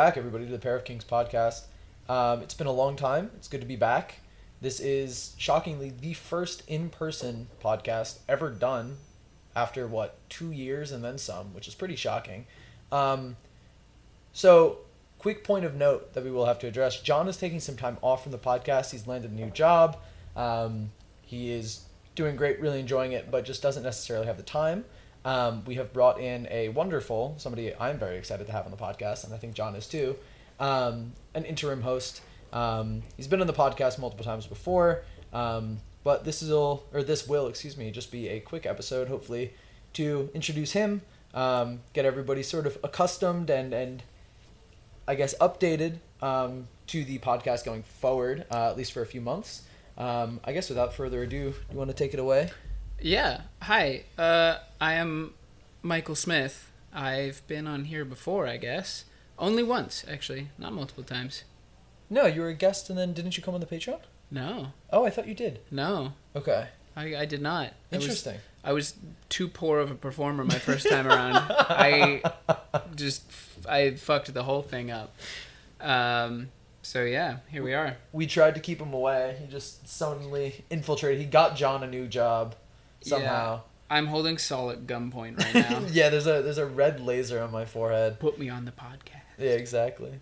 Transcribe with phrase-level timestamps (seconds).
[0.00, 1.64] back, everybody, to the Pair of Kings podcast.
[2.08, 3.30] Um, it's been a long time.
[3.36, 4.20] It's good to be back.
[4.62, 8.96] This is shockingly the first in-person podcast ever done
[9.54, 12.46] after what two years and then some, which is pretty shocking.
[12.90, 13.36] Um,
[14.32, 14.78] so,
[15.18, 17.98] quick point of note that we will have to address: John is taking some time
[18.00, 18.92] off from the podcast.
[18.92, 19.98] He's landed a new job.
[20.34, 24.86] Um, he is doing great, really enjoying it, but just doesn't necessarily have the time.
[25.24, 28.76] Um, we have brought in a wonderful somebody I'm very excited to have on the
[28.76, 30.16] podcast, and I think John is too.
[30.58, 32.22] Um, an interim host.
[32.52, 35.02] Um, he's been on the podcast multiple times before,
[35.32, 39.08] um, but this is all, or this will, excuse me, just be a quick episode,
[39.08, 39.52] hopefully,
[39.92, 41.02] to introduce him,
[41.34, 44.02] um, get everybody sort of accustomed and and
[45.06, 49.20] I guess updated um, to the podcast going forward, uh, at least for a few
[49.20, 49.62] months.
[49.98, 52.50] I guess without further ado, you want to take it away?
[53.00, 53.42] Yeah.
[53.62, 54.04] Hi.
[54.18, 55.34] Uh, I am
[55.82, 56.70] Michael Smith.
[56.92, 59.04] I've been on here before, I guess.
[59.38, 61.44] Only once, actually, not multiple times.
[62.10, 64.00] No, you were a guest, and then didn't you come on the Patreon?
[64.30, 65.60] No, Oh, I thought you did.
[65.70, 67.72] no, Okay, I, I did not.
[67.92, 68.36] I was- interesting.
[68.62, 68.94] I was
[69.30, 71.36] too poor of a performer my first time around.
[71.50, 72.20] I
[72.94, 73.22] just
[73.66, 75.16] I fucked the whole thing up.
[75.80, 76.50] Um,
[76.82, 77.96] so yeah, here we are.
[78.12, 79.38] we tried to keep him away.
[79.40, 81.20] He just suddenly infiltrated.
[81.20, 82.54] He got John a new job
[83.00, 83.62] somehow.
[83.90, 85.80] I'm holding Sol at gunpoint right now.
[85.90, 88.20] Yeah, there's a there's a red laser on my forehead.
[88.20, 89.22] Put me on the podcast.
[89.38, 90.20] Yeah, exactly.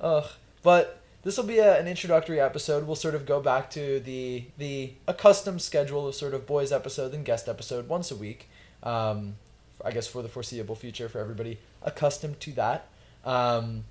[0.00, 0.26] Ugh.
[0.62, 2.86] But this will be a, an introductory episode.
[2.86, 7.14] We'll sort of go back to the the accustomed schedule of sort of boys episode
[7.14, 8.48] and guest episode once a week.
[8.82, 9.36] Um,
[9.84, 12.88] I guess for the foreseeable future for everybody accustomed to that,
[13.24, 13.84] um,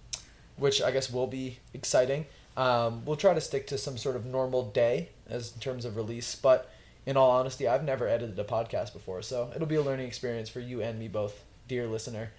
[0.58, 2.26] which I guess will be exciting.
[2.58, 5.95] Um, we'll try to stick to some sort of normal day as in terms of
[5.95, 6.70] release, but
[7.05, 10.49] in all honesty, I've never edited a podcast before, so it'll be a learning experience
[10.49, 12.31] for you and me both, dear listener.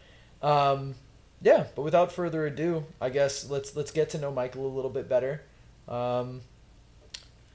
[0.43, 0.95] Um,
[1.43, 4.91] yeah, but without further ado, I guess let's let's get to know Michael a little
[4.91, 5.43] bit better.
[5.89, 6.41] Um,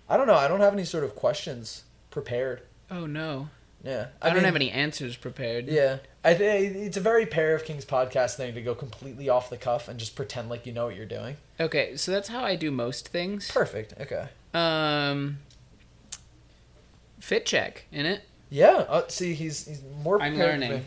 [0.08, 0.36] I don't know.
[0.36, 2.62] I don't have any sort of questions prepared.
[2.92, 3.50] Oh no,
[3.84, 5.68] Yeah, I, don't mean, have any answers prepared.
[5.68, 9.50] Yeah, I think it's a very pair of Kings podcast thing to go completely off
[9.50, 11.38] the cuff and just pretend like you know what you're doing.
[11.60, 13.50] Okay, so that's how I do most things.
[13.52, 13.94] Perfect.
[14.00, 14.28] Okay.
[14.54, 15.38] Um,
[17.20, 18.24] fit check in it.
[18.50, 18.86] Yeah.
[18.88, 20.22] Uh, see, he's he's more.
[20.22, 20.86] I'm learning.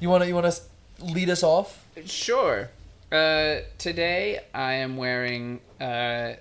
[0.00, 0.52] You wanna you wanna
[1.00, 1.84] lead us off?
[2.04, 2.70] Sure.
[3.10, 6.34] Uh, today I am wearing uh,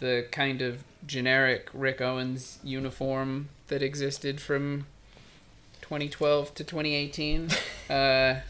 [0.00, 4.86] the kind of generic Rick Owens uniform that existed from
[5.82, 7.48] 2012 to 2018.
[7.90, 8.40] uh,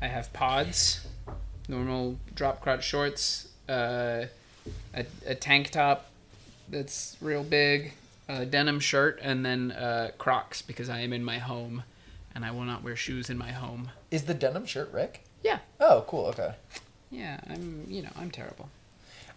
[0.00, 1.06] I have pods,
[1.68, 4.26] normal drop crotch shorts, uh,
[4.94, 6.10] a, a tank top
[6.68, 7.92] that's real big,
[8.28, 11.84] a denim shirt, and then uh, Crocs because I am in my home
[12.34, 13.90] and I will not wear shoes in my home.
[14.10, 15.24] Is the denim shirt Rick?
[15.42, 15.58] Yeah.
[15.80, 16.26] Oh, cool.
[16.26, 16.54] Okay.
[17.10, 18.70] Yeah, I'm, you know, I'm terrible.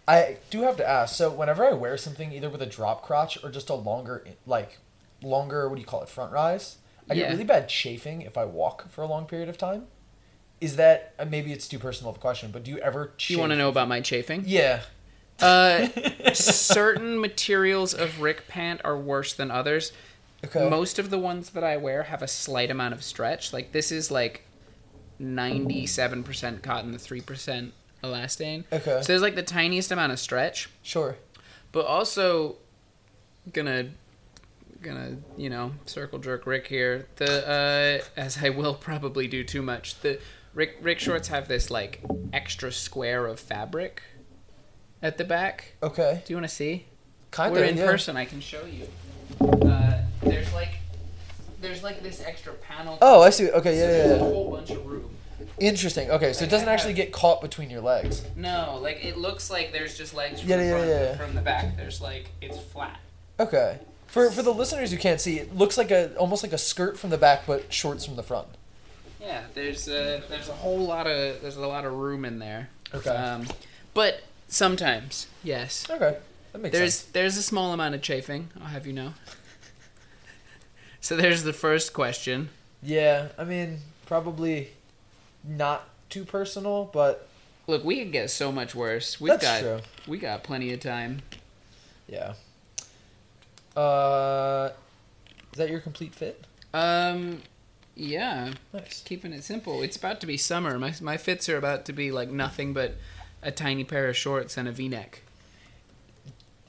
[0.08, 1.16] I do have to ask.
[1.16, 4.78] So whenever I wear something either with a drop crotch or just a longer, like,
[5.22, 6.78] longer, what do you call it, front rise,
[7.10, 7.24] I Yeah.
[7.24, 9.88] get really bad chafing if I walk for a long period of time.
[10.62, 13.12] Is that uh, maybe it's too personal of a question, but do you ever?
[13.18, 14.44] Do you want to know about my chafing?
[14.46, 14.82] Yeah.
[15.42, 15.88] Uh,
[16.34, 19.92] certain materials of Rick pant are worse than others.
[20.46, 20.70] Okay.
[20.70, 23.52] Most of the ones that I wear have a slight amount of stretch.
[23.52, 24.44] Like this is like
[25.20, 27.74] ninety-seven percent cotton, the three percent
[28.04, 28.64] elastane.
[28.72, 29.02] Okay.
[29.02, 31.16] So there's like the tiniest amount of stretch, Sure.
[31.72, 32.58] but also
[33.52, 33.90] gonna
[34.82, 37.08] gonna you know circle jerk Rick here.
[37.16, 40.00] The uh, as I will probably do too much.
[40.02, 40.20] The
[40.54, 44.04] Rick Rick shorts have this like extra square of fabric
[45.02, 45.74] at the back.
[45.84, 46.22] Okay.
[46.26, 46.86] Do you want to see?
[47.32, 47.86] Kind We're in yeah.
[47.86, 48.16] person.
[48.18, 48.88] I can show you.
[49.42, 50.70] Uh, there's like
[51.62, 52.98] there's like this extra panel.
[53.02, 53.50] Oh, I see.
[53.50, 53.76] Okay.
[53.78, 55.10] Yeah, so Yeah, there's yeah, a whole bunch of room.
[55.60, 56.12] Interesting.
[56.12, 58.24] Okay, so it doesn't actually have- get caught between your legs.
[58.36, 61.18] No, like it looks like there's just legs from Yeah, the yeah, front, yeah.
[61.18, 61.78] from the back.
[61.78, 63.00] There's like it's flat.
[63.40, 63.80] Okay.
[64.08, 66.98] For for the listeners who can't see, it looks like a almost like a skirt
[66.98, 68.48] from the back, but shorts from the front.
[69.20, 72.70] Yeah, there's a there's a whole lot of there's a lot of room in there.
[72.94, 73.10] Okay.
[73.10, 73.48] Um,
[73.94, 76.18] but sometimes, yes, Okay.
[76.54, 77.12] That makes there's sense.
[77.12, 78.50] there's a small amount of chafing.
[78.62, 79.14] I'll have you know.
[81.02, 82.50] so there's the first question.
[82.82, 84.70] Yeah, I mean, probably
[85.44, 87.28] not too personal, but
[87.68, 89.20] Look, we can get so much worse.
[89.20, 89.80] We've that's got true.
[90.08, 91.24] we got plenty of time.
[92.08, 92.34] Yeah.
[93.76, 94.70] Uh,
[95.52, 96.46] is that your complete fit?
[96.74, 97.42] Um,
[97.96, 99.02] yeah, Nice.
[99.06, 99.82] keeping it simple.
[99.82, 100.78] It's about to be summer.
[100.80, 102.96] My my fits are about to be like nothing but
[103.46, 105.22] a tiny pair of shorts and a V-neck.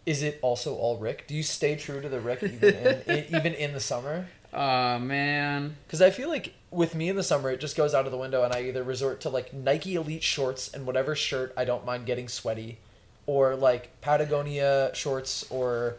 [0.05, 1.27] Is it also all Rick?
[1.27, 4.29] Do you stay true to the Rick even in, even in the summer?
[4.55, 5.77] Oh man.
[5.87, 8.19] Because I feel like with me in the summer, it just goes out of the
[8.19, 11.85] window, and I either resort to like Nike Elite shorts and whatever shirt I don't
[11.85, 12.79] mind getting sweaty,
[13.27, 15.97] or like Patagonia shorts or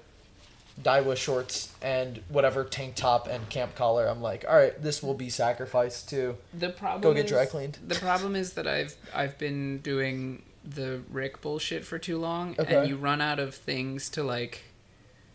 [0.82, 4.08] Daiwa shorts and whatever tank top and camp collar.
[4.08, 6.38] I'm like, all right, this will be sacrificed to.
[6.58, 7.80] The problem Go get is- dry cleaned.
[7.86, 12.75] The problem is that I've I've been doing the Rick bullshit for too long, Okay.
[12.75, 14.64] and you run out of things to like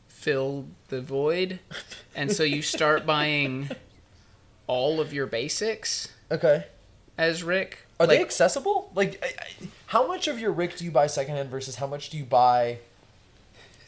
[0.09, 1.59] fill the void,
[2.15, 3.71] and so you start buying
[4.67, 6.67] all of your basics Okay.
[7.19, 7.87] as Rick.
[7.99, 8.91] Are like, they accessible?
[8.95, 12.11] Like, I, I, how much of your Rick do you buy secondhand versus how much
[12.11, 12.79] do you buy?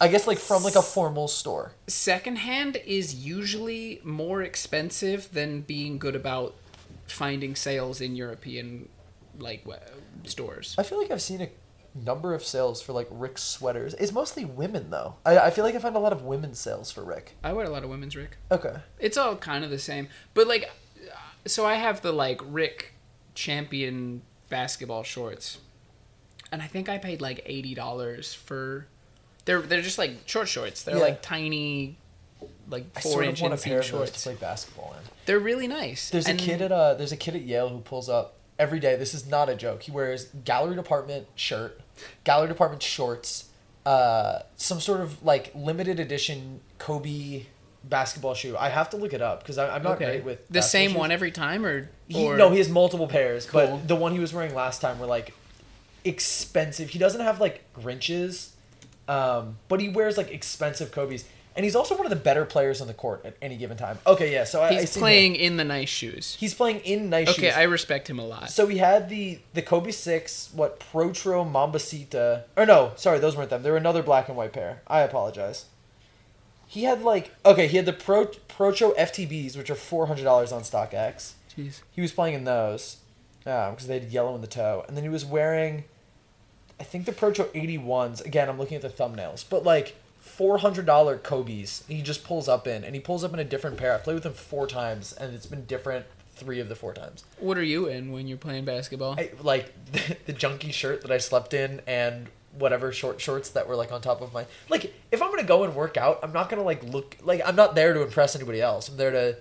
[0.00, 1.72] I guess like from like a formal store.
[1.86, 6.54] secondhand is usually more expensive than being good about
[7.06, 8.88] finding sales in European
[9.38, 9.64] like
[10.24, 10.74] stores.
[10.78, 11.48] I feel like I've seen a
[11.94, 13.94] number of sales for like Rick sweaters.
[13.94, 15.16] It's mostly women though.
[15.24, 17.36] I, I feel like I find a lot of women's sales for Rick.
[17.44, 18.36] I wear a lot of women's Rick.
[18.50, 18.74] Okay.
[18.98, 20.70] It's all kind of the same, but like,
[21.46, 22.94] so I have the like Rick
[23.34, 25.58] champion basketball shorts,
[26.52, 28.86] and I think I paid like eighty dollars for.
[29.44, 30.82] They're they're just like short shorts.
[30.84, 31.02] They're Yeah.
[31.02, 31.98] like tiny,
[32.70, 35.04] like I four sort of inch want a pair of those to play basketball in.
[35.26, 36.08] They're really nice.
[36.08, 38.80] There's And a kid at uh there's a kid at Yale who pulls up every
[38.80, 38.96] day.
[38.96, 39.82] This is not a joke.
[39.82, 41.80] He wears gallery department shirt,
[42.24, 43.50] gallery department shorts,
[43.86, 47.46] uh, some sort of like limited edition Kobe
[47.82, 48.56] basketball shoe.
[48.56, 50.06] I have to look it up because I'm not okay.
[50.06, 50.98] great with the same shoes.
[50.98, 53.66] one every time, or, He, no, he has multiple pairs, Cool.
[53.66, 55.34] but the one he was wearing last time were like
[56.04, 56.90] expensive.
[56.90, 58.50] He doesn't have like Grinches,
[59.08, 61.24] um, but he wears like expensive Kobe's,
[61.56, 63.98] and he's also one of the better players on the court at any given time.
[64.06, 65.00] Okay, yeah, so I, I he's him.
[65.00, 66.36] playing in the nice shoes.
[66.38, 67.44] He's playing in nice Okay, shoes.
[67.52, 68.50] Okay, I respect him a lot.
[68.50, 73.50] so we had the the Kobe six, what Protro Mambacita, or no, sorry, those weren't
[73.50, 73.62] them.
[73.62, 74.82] They were another black and white pair.
[74.86, 75.66] I apologize.
[76.66, 80.50] He had like okay, he had the Pro Protro FTBs, which are four hundred dollars
[80.50, 81.32] on StockX.
[81.56, 81.82] Jeez.
[81.92, 82.96] He was playing in those
[83.46, 85.84] um, because they had yellow in the toe, and then he was wearing,
[86.80, 88.20] I think the Protro eighty ones.
[88.22, 91.84] Again, I'm looking at the thumbnails, but like four hundred dollar Kobe's.
[91.86, 93.94] He just pulls up in, and he pulls up in a different pair.
[93.94, 97.24] I played with him four times, and it's been different three of the four times.
[97.38, 99.14] What are you in when you're playing basketball?
[99.16, 102.28] I, like the, the junky shirt that I slept in, and
[102.58, 104.92] whatever short shorts that were like on top of my like.
[105.12, 107.74] If I'm gonna go and work out, I'm not gonna like look like I'm not
[107.74, 108.88] there to impress anybody else.
[108.88, 109.36] I'm there to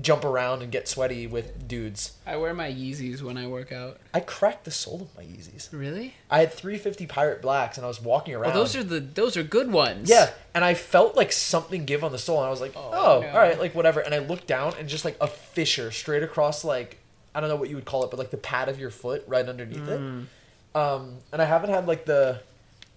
[0.00, 2.12] jump around and get sweaty with dudes.
[2.26, 3.98] I wear my Yeezys when I work out.
[4.14, 5.68] I cracked the sole of my Yeezys.
[5.72, 6.14] Really?
[6.30, 8.52] I had 350 Pirate Blacks, and I was walking around.
[8.52, 10.08] Oh, those are the those are good ones.
[10.08, 12.90] yeah, and I felt like something give on the sole, and I was like, Oh,
[12.92, 13.28] "Oh, no.
[13.30, 16.64] all right, like whatever." And I looked down, and just like a fissure straight across,
[16.64, 16.98] like
[17.34, 19.24] I don't know what you would call it, but like the pad of your foot
[19.26, 20.22] right underneath Mm.
[20.74, 20.76] it.
[20.76, 22.40] Um, and I haven't had like the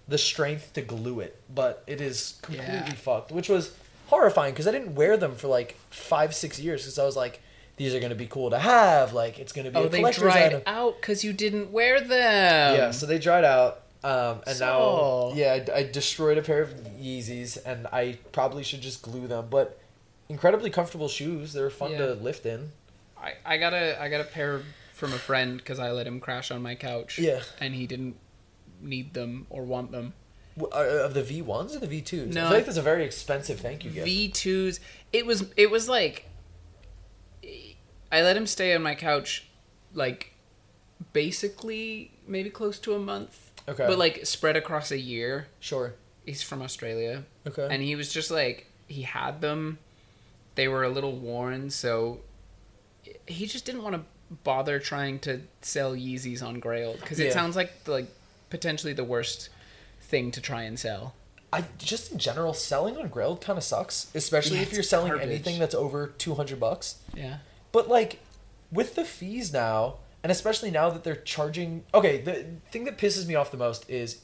[0.06, 2.92] the strength to glue it, but it is completely Yeah.
[2.92, 3.72] fucked, which was
[4.06, 7.40] horrifying because I didn't wear them for like five, six years because I was like,
[7.76, 9.12] "These are gonna be cool to have.
[9.12, 12.76] Like it's gonna be Oh, a they dried item." out because you didn't wear them.
[12.76, 13.80] yeah, so they dried out.
[14.02, 16.70] Um, and So- now, yeah, I, I destroyed a pair of
[17.00, 19.46] Yeezys, and I probably should just glue them.
[19.50, 19.78] But
[20.28, 21.52] incredibly comfortable shoes.
[21.54, 21.98] They're fun Yeah.
[21.98, 22.72] to lift in.
[23.16, 24.60] I, I got a I got a pair
[24.92, 27.18] from a friend because I let him crash on my couch.
[27.18, 27.40] Yeah.
[27.60, 28.16] and he didn't
[28.82, 30.12] need them or want them.
[30.60, 30.66] Uh,
[31.04, 32.34] Of the V ones or the V twos?
[32.34, 34.04] No, I feel like that's a very expensive thank you gift.
[34.06, 34.80] V twos.
[35.12, 36.28] It was it was like
[38.12, 39.46] I let him stay on my couch,
[39.92, 40.32] like
[41.12, 43.50] basically maybe close to a month.
[43.68, 43.86] Okay.
[43.86, 45.48] But like spread across a year.
[45.60, 45.94] sure.
[46.24, 47.24] He's from Australia.
[47.46, 47.68] Okay.
[47.70, 49.78] and he was just like he had them
[50.54, 52.20] they were a little worn so
[53.26, 54.00] he just didn't want to
[54.44, 57.32] bother trying to sell yeezys on grailed because it Yeah.
[57.32, 58.06] sounds like like
[58.48, 59.50] potentially the worst
[60.14, 61.14] thing to try and sell
[61.52, 65.08] I just in general selling on Grailed kind of sucks, especially Yeah, if you're selling
[65.12, 65.28] garbage.
[65.28, 66.96] anything that's over two hundred bucks.
[67.14, 67.36] yeah
[67.72, 68.18] But like
[68.72, 71.84] with the fees now, and especially now that they're charging.
[71.92, 72.34] Okay, the
[72.72, 74.20] thing that pisses me off the most is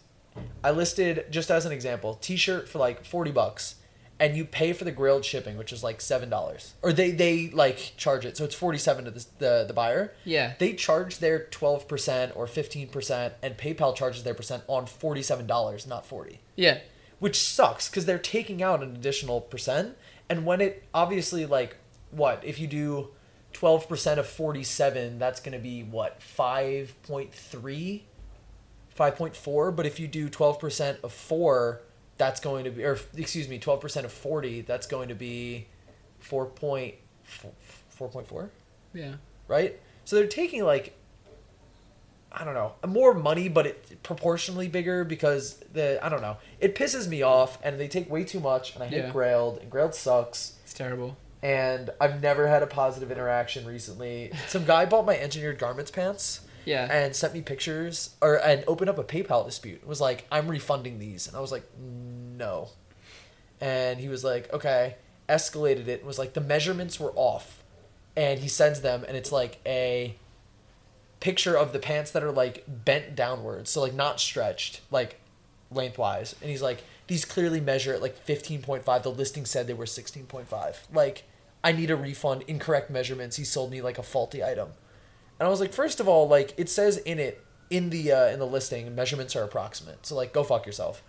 [0.64, 3.76] I listed just as an example T-shirt for like forty bucks,
[4.20, 7.48] and you pay for the Grailed shipping, which is like seven dollars, or they they
[7.48, 10.12] like charge it, so it's forty seven to the, the the buyer.
[10.24, 14.86] yeah They charge their twelve percent or fifteen percent, and PayPal charges their percent on
[14.86, 16.78] forty seven dollars, not forty yeah
[17.18, 19.96] which sucks because they're taking out an additional percent.
[20.28, 21.76] And when it obviously like
[22.10, 23.08] what if you do
[23.52, 28.00] twelve percent of forty seven, that's going to be what 5.3,
[28.98, 29.76] 5.4.
[29.76, 31.82] But if you do twelve percent of four,
[32.20, 35.66] that's going to be or excuse me, twelve percent of forty, that's going to be
[36.20, 36.94] four point
[37.88, 38.50] four point four
[38.94, 39.14] yeah
[39.48, 39.80] right?
[40.04, 40.96] So they're taking like
[42.32, 46.36] I don't know, more money, but it proportionally bigger because the I don't know.
[46.60, 49.10] It pisses me off, and they take way too much, and I hate Yeah.
[49.10, 50.54] Grailed, and Grailed sucks.
[50.62, 54.30] it's terrible and I've never had a positive interaction recently.
[54.46, 56.86] Some guy bought my engineered garments pants Yeah.
[56.90, 59.84] and sent me pictures or and opened up a PayPal dispute.
[59.86, 61.64] Was like, I'm refunding these, and I was like,
[62.40, 62.70] no.
[63.60, 64.96] And he was like, okay.
[65.28, 67.62] Escalated it was like, the measurements were off,
[68.16, 70.16] and he sends them, and it's like a
[71.20, 75.20] picture of the pants that are like bent downwards, so like not stretched, like
[75.70, 79.02] lengthwise, and he's like, these clearly measure at like 15.5.
[79.02, 80.76] The listing said they were 16.5.
[80.92, 81.24] Like,
[81.64, 82.44] I need a refund.
[82.46, 83.36] Incorrect measurements.
[83.36, 84.68] He sold me like a faulty item.
[85.40, 88.26] And I was like, first of all, like it says in it in the uh,
[88.28, 90.06] in the listing, measurements are approximate.
[90.06, 91.02] So like, go fuck yourself.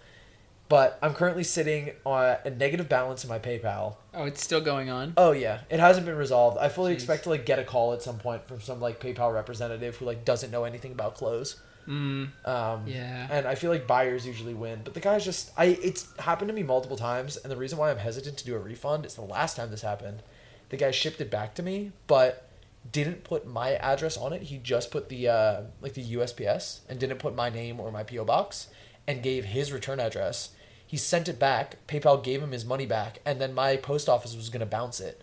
[0.72, 3.98] But I'm currently sitting on a negative balance in my PayPal.
[4.14, 5.12] oh, it's still going on.
[5.18, 6.58] Oh yeah, it hasn't been resolved.
[6.58, 6.96] I fully Jeez.
[6.96, 10.06] expect to like get a call at some point from some like PayPal representative who
[10.06, 11.60] like doesn't know anything about clothes.
[11.90, 13.28] Mm, Um, Yeah.
[13.30, 15.78] And I feel like buyers usually win, but the guy's just I.
[15.84, 18.60] It's happened to me multiple times, and the reason why I'm hesitant to do a
[18.60, 20.24] refund is the last time this happened,
[20.70, 22.48] the guy shipped it back to me, but
[22.90, 24.44] didn't put my address on it.
[24.44, 28.04] He just put the uh, like the USPS and didn't put my name or my
[28.04, 28.70] PO box,
[29.06, 30.52] and gave his return address.
[30.92, 31.78] He sent it back.
[31.88, 35.22] PayPal gave him his money back, and then my post office was gonna bounce it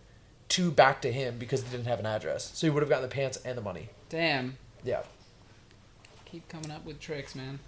[0.48, 2.52] to back to him because they didn't have an address.
[2.54, 3.90] So he would have gotten the pants and the money.
[4.08, 4.56] damn.
[4.82, 5.02] Yeah.
[6.24, 7.58] Keep coming up with tricks, man.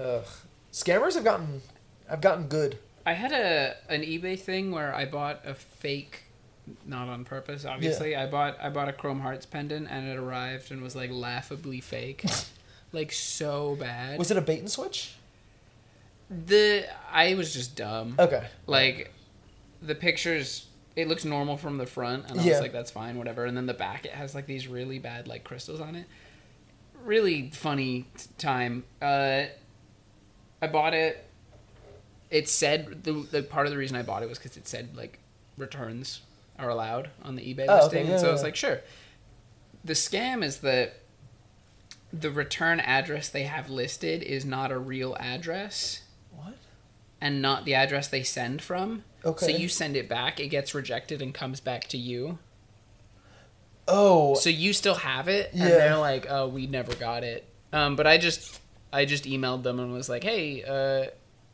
[0.00, 0.24] Ugh.
[0.72, 1.62] Scammers have gotten,
[2.10, 2.76] I've gotten good.
[3.06, 6.24] I had a an eBay thing where I bought a fake,
[6.84, 8.10] not on purpose, obviously.
[8.12, 8.24] Yeah.
[8.24, 11.80] I bought I bought a Chrome Hearts pendant and it arrived and was like laughably
[11.80, 12.24] fake,
[12.92, 14.18] like so bad.
[14.18, 15.14] Was it a bait and switch?
[16.46, 18.16] The I was just dumb.
[18.18, 18.46] Okay.
[18.66, 19.12] Like
[19.82, 22.52] the pictures, it looks normal from the front, and I Yeah.
[22.52, 23.44] was like, that's fine, whatever.
[23.44, 26.06] And then the back, it has like these really bad like crystals on it.
[27.04, 28.06] Really funny
[28.38, 28.84] time.
[29.02, 29.44] Uh,
[30.62, 31.24] I bought it.
[32.30, 34.96] It said the the part of the reason I bought it was because it said
[34.96, 35.18] like
[35.58, 36.22] returns
[36.58, 38.46] are allowed on the eBay Oh, okay, listing, yeah, and so I was yeah.
[38.46, 38.80] like, sure.
[39.84, 41.00] The scam is that
[42.12, 46.00] the return address they have listed is not a real address?
[47.24, 49.02] And not the address they send from.
[49.24, 49.46] Okay.
[49.46, 52.38] So you send it back, it gets rejected and comes back to you.
[53.88, 54.34] Oh.
[54.34, 55.68] So you still have it, and Yeah.
[55.70, 58.60] they're like, "Oh, we never got it." Um, but I just,
[58.92, 61.10] I just emailed them and was like, "Hey, uh,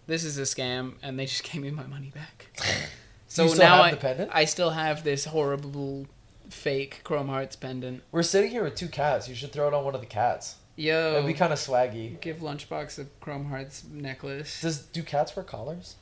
[0.08, 2.48] this is a scam," and they just gave me my money back.
[3.32, 4.30] So now I, the pendant?
[4.34, 6.08] I still have this horrible,
[6.48, 8.02] fake Chrome Hearts pendant.
[8.10, 9.28] We're sitting here with two cats.
[9.28, 10.56] You should throw it on one of the cats.
[10.80, 12.18] Yo, That'd be kind of swaggy.
[12.22, 14.62] give Lunchbox a Chrome Hearts necklace.
[14.62, 15.96] Does do cats wear collars?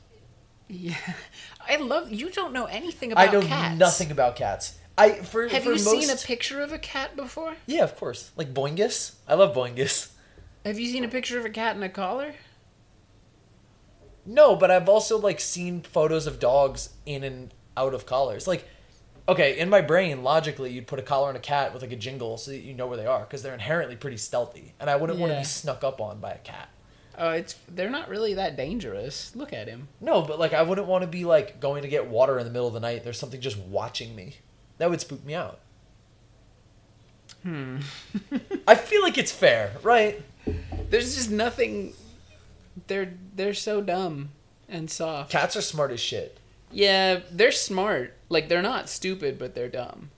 [0.69, 0.95] Yeah,
[1.67, 2.13] I love.
[2.13, 3.35] You don't know anything about cats.
[3.35, 3.77] I know cats.
[3.77, 4.77] nothing about cats.
[4.97, 7.55] I for Have for you most, seen a picture of a cat before?
[7.65, 8.31] Yeah, of course.
[8.37, 9.15] Like Boingus.
[9.27, 10.11] I love Boingus.
[10.63, 12.35] Have you seen a picture of a cat in a collar?
[14.25, 18.47] No, but I've also like seen photos of dogs in and out of collars.
[18.47, 18.65] Like,
[19.29, 21.95] okay, in my brain, logically, you'd put a collar on a cat with like a
[21.95, 24.95] jingle so that you know where they are because they're inherently pretty stealthy, and I
[24.97, 25.41] wouldn't want to Yeah.
[25.41, 26.69] be snuck up on by a cat.
[27.17, 29.35] Oh, it's they're not really that dangerous.
[29.35, 29.89] Look at him.
[29.99, 32.51] No, but like I wouldn't want to be like going to get water in the
[32.51, 33.03] middle of the night.
[33.03, 34.35] There's something just watching me.
[34.77, 35.59] That would spook me out.
[37.43, 37.77] Hmm.
[38.67, 40.21] I feel like it's fair, right?
[40.89, 41.93] There's just nothing.
[42.87, 44.29] They're they're so dumb
[44.67, 45.31] and soft.
[45.31, 46.38] Cats are smart as shit.
[46.71, 48.15] Yeah, they're smart.
[48.29, 50.11] Like they're not stupid, but they're dumb.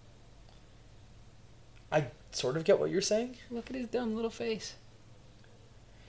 [1.91, 3.37] I sort of get what you're saying.
[3.49, 4.75] Look at his dumb little face.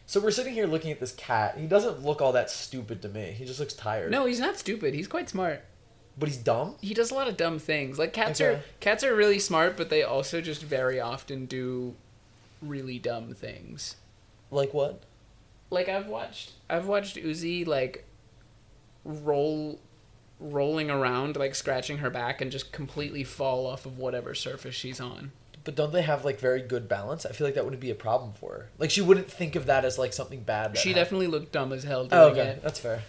[0.07, 1.57] So we're sitting here looking at this cat.
[1.59, 3.35] He doesn't look all that stupid to me.
[3.37, 4.11] He just looks tired.
[4.11, 4.95] No, he's not stupid.
[4.95, 5.65] He's quite smart.
[6.19, 6.75] but he's dumb.
[6.83, 7.99] He does a lot of dumb things.
[7.99, 8.57] Like cats Okay.
[8.57, 11.95] are cats are really smart, but they also just very often do
[12.61, 13.97] really dumb things.
[14.51, 15.03] Like what?
[15.71, 18.05] like I've watched I've watched Uzi like
[19.07, 19.81] roll
[20.43, 25.01] rolling around like scratching her back and just completely fall off of whatever surface she's
[25.01, 25.33] on.
[25.65, 27.25] But don't they have like very good balance?
[27.25, 28.69] I feel like that wouldn't be a problem for her.
[28.79, 30.77] Like she wouldn't think of that as like something bad.
[30.77, 31.05] She happened.
[31.05, 32.63] definitely looked dumb as hell doing Oh, okay, it.
[32.63, 33.03] that's fair.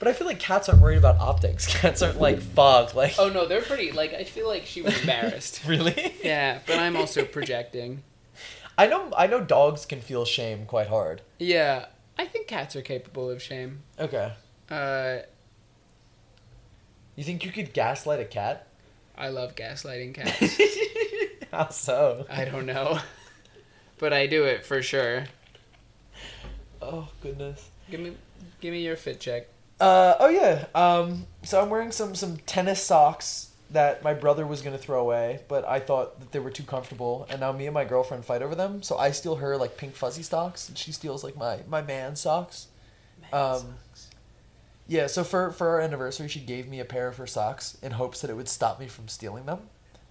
[0.00, 1.66] But I feel like cats aren't worried about optics.
[1.80, 2.94] Cats aren't like fuck.
[2.94, 5.60] Like Oh no, they're pretty like I feel like she was embarrassed.
[5.66, 6.14] really?
[6.24, 8.02] yeah, but I'm also projecting.
[8.78, 9.12] I know.
[9.16, 11.20] I know dogs can feel shame quite hard.
[11.38, 11.86] Yeah,
[12.18, 13.82] I think cats are capable of shame.
[13.98, 14.32] Okay.
[14.70, 15.18] Uh
[17.16, 18.66] You think you could gaslight a cat?
[19.16, 20.58] I love gaslighting cats.
[21.52, 22.26] How so?
[22.30, 22.98] I don't know.
[23.98, 25.24] But I do it for sure.
[26.80, 27.70] Oh goodness.
[27.90, 28.16] Give me
[28.60, 29.48] give me your fit check.
[29.78, 30.66] Uh oh yeah.
[30.74, 35.40] Um so I'm wearing some some tennis socks that my brother was gonna throw away,
[35.48, 38.42] but I thought that they were too comfortable, and now me and my girlfriend fight
[38.42, 38.82] over them.
[38.82, 42.16] So I steal her like pink fuzzy socks, and she steals like my my man
[42.16, 42.68] socks.
[43.32, 43.74] Um,
[44.90, 47.92] Yeah, so for for our anniversary, she gave me a pair of her socks in
[47.92, 49.60] hopes that it would stop me from stealing them.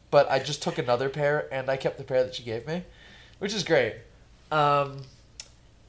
[0.09, 2.83] But I just took another pair and I kept the pair that she gave me,
[3.39, 3.95] which is great.
[4.51, 5.01] Um,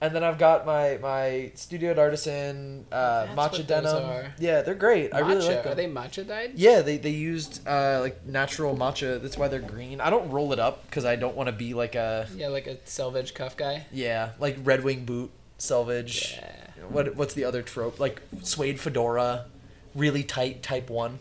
[0.01, 4.33] and then I've got my my Studio Artisan uh, matcha denim.
[4.41, 5.15] Yeah, they're great.
[5.15, 5.73] I really like them.
[5.73, 6.55] Are they matcha dyed?
[6.57, 9.23] Yeah, they they used uh, like natural matcha.
[9.23, 10.01] That's why they're green.
[10.01, 12.67] I don't roll it up because I don't want to be like a Yeah, like
[12.67, 13.87] a selvage cuff guy.
[13.93, 16.39] yeah like Red Wing boot selvage.
[16.41, 16.57] Yeah.
[16.89, 17.99] What what's the other trope?
[18.01, 19.47] Like suede fedora,
[19.95, 21.19] really tight type one.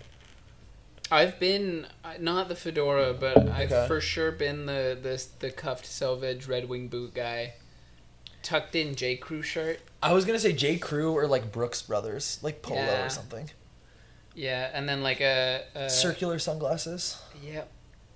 [1.11, 3.87] I've been uh, not the fedora, but I've Okay.
[3.87, 7.53] for sure been the the the cuffed selvage red wing boot guy.
[8.43, 9.79] Tucked in J Crew shirt.
[10.01, 13.05] I was gonna say J Crew or like Brooks Brothers, like polo Yeah.
[13.05, 13.49] or something.
[14.35, 17.21] Yeah, and then like a, a Circular sunglasses.
[17.43, 17.69] Yep,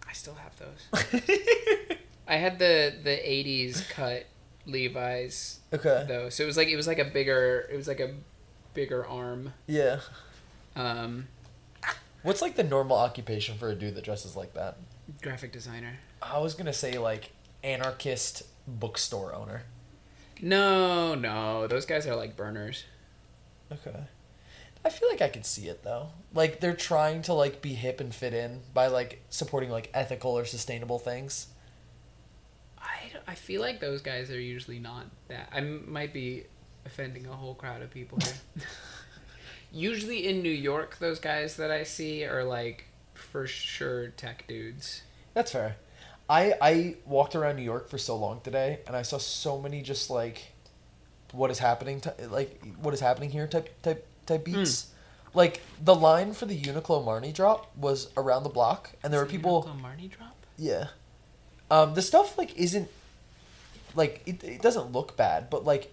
[0.08, 1.18] I still have those.
[2.28, 4.26] I had the the '80s cut
[4.66, 6.06] Levi's okay.
[6.08, 8.14] though, so it was like it was like a bigger it was like a
[8.74, 9.54] bigger arm.
[9.68, 10.00] Yeah.
[10.76, 11.28] Um,
[12.24, 14.78] What's like the normal occupation for a dude that dresses like that?
[15.22, 16.00] graphic designer.
[16.22, 17.32] I was gonna say like
[17.64, 19.64] anarchist bookstore owner.
[20.42, 22.86] No, no, those guys are like burners.
[23.72, 23.96] Okay.
[24.86, 26.10] I feel like I could see it though.
[26.34, 30.38] Like they're trying to like be hip and fit in by like supporting like ethical
[30.38, 31.48] or sustainable things.
[33.28, 35.50] I, feel like those guys are usually not that.
[35.54, 36.46] I might be
[36.86, 38.68] offending a whole crowd of people here.
[39.72, 45.02] usually in New York, those guys that I see are like for sure tech dudes.
[45.34, 45.76] That's fair.
[46.30, 49.82] I I walked around New York for so long today and I saw so many
[49.82, 50.54] just like
[51.32, 54.88] what is happening to like what is happening here type type type beats.
[55.34, 59.26] Like the line for the Uniqlo Marni drop was around the block and there were
[59.26, 60.36] people Uniqlo Marni drop.
[60.58, 60.88] Yeah.
[61.72, 62.88] Um, the stuff like isn't
[63.96, 65.92] like it, it doesn't look bad, but like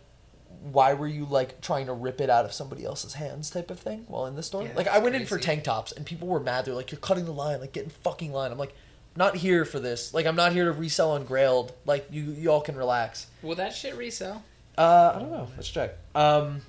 [0.62, 3.80] why were you like trying to rip it out of somebody else's hands type of
[3.80, 4.64] thing while in the store?
[4.64, 6.64] Yeah, like I went in for tank tops and people were mad.
[6.64, 8.52] They're like, You're cutting the line, like getting fucking line.
[8.52, 8.74] I'm like,
[9.16, 10.12] not here for this.
[10.14, 11.72] Like I'm not here to resell on Grailed.
[11.86, 13.26] Like you you all can relax.
[13.42, 14.42] Will that shit resell?
[14.76, 15.48] Uh I don't know.
[15.56, 15.96] Let's check.
[16.14, 16.60] Um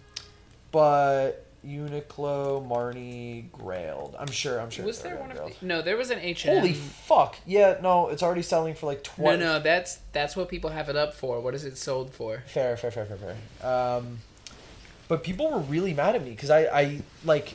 [0.71, 4.15] but Uniqlo, Marni, Grailed.
[4.19, 4.85] I'm sure I'm sure.
[4.85, 5.59] Was there one on of Grailed.
[5.59, 5.81] the, no?
[5.81, 7.37] There was an H and Holy fuck.
[7.45, 10.89] Yeah, no, it's already selling for like twenty no, no, that's that's what people have
[10.89, 11.39] it up for.
[11.39, 12.43] What is it sold for?
[12.47, 13.67] Fair, fair, fair, fair, fair.
[13.69, 14.19] Um,
[15.07, 17.53] but people were really mad at me because I, I like.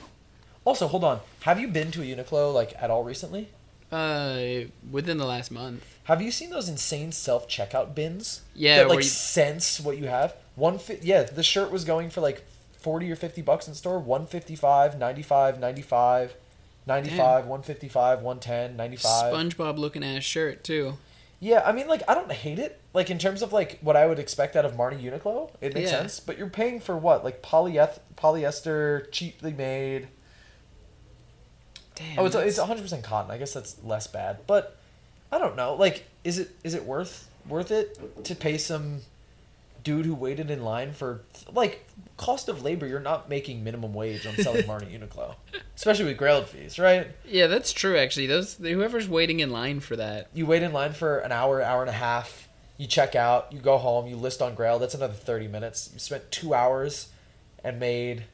[0.64, 1.20] Also, hold on.
[1.42, 3.48] Have you been to a Uniqlo like at all recently?
[3.92, 5.84] Uh, within the last month.
[6.04, 8.42] Have you seen those insane self checkout bins?
[8.54, 10.34] Yeah, that like you- sense what you have.
[10.56, 12.44] One fi- yeah, the shirt was going for like
[12.78, 13.98] forty or fifty bucks in store.
[13.98, 16.34] 155 95 95
[16.86, 20.96] 95 155 110 95 SpongeBob looking ass shirt too.
[21.38, 22.80] Yeah, I mean, like, I don't hate it.
[22.94, 25.90] Like, in terms of, like, what I would expect out of Marni Uniqlo, it makes
[25.90, 25.98] Yeah.
[25.98, 26.18] sense.
[26.18, 27.24] But you're paying for what?
[27.24, 30.08] Like, polyeth- polyester, cheaply made.
[31.94, 32.18] Damn.
[32.20, 33.30] Oh, it's, it's 100% cotton.
[33.30, 34.38] I guess that's less bad.
[34.46, 34.78] But,
[35.30, 35.74] I don't know.
[35.74, 39.02] Like, is it is it worth worth it to pay some
[39.86, 41.22] dude who waited in line for,
[41.52, 42.86] like, cost of labor?
[42.86, 45.36] You're not making minimum wage on selling Marni Uniqlo.
[45.76, 47.06] Especially with grailed fees, right?
[47.24, 47.96] yeah, that's true.
[47.96, 50.28] Actually, those whoever's waiting in line for that.
[50.34, 52.48] you wait in line for an hour, hour and a half.
[52.78, 54.78] You check out, you go home, you list on Grail.
[54.78, 55.88] That's another thirty minutes.
[55.94, 57.08] You spent two hours
[57.64, 58.24] and made.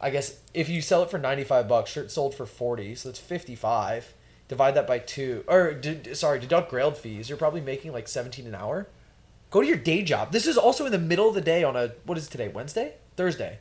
[0.00, 3.08] I guess if you sell it for ninety five bucks, shirt sold for forty, so
[3.08, 4.12] that's fifty five.
[4.48, 7.30] Divide that by two, or d- sorry, deduct Grailed fees.
[7.30, 8.88] You're probably making like seventeen an hour.
[9.54, 10.32] Go to your day job.
[10.32, 12.48] This is also in the middle of the day on a what is today?
[12.48, 13.58] Wednesday, Thursday.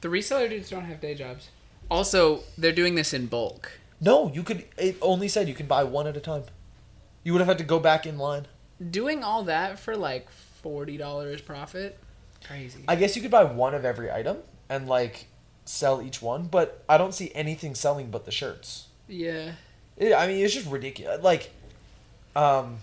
[0.00, 1.50] The reseller dudes don't have day jobs.
[1.88, 3.78] Also, they're doing this in bulk.
[4.00, 4.64] No, you could.
[4.76, 6.42] It only said you can buy one at a time.
[7.22, 8.48] You would have had to go back in line.
[8.90, 11.96] Doing all that for like forty dollars profit.
[12.44, 12.82] Crazy.
[12.88, 15.26] I guess you could buy one of every item and like
[15.64, 18.88] sell each one, but I don't see anything selling but the shirts.
[19.06, 19.52] yeah.
[19.96, 21.22] It, I mean, it's just ridiculous.
[21.22, 21.52] Like,
[22.34, 22.78] um,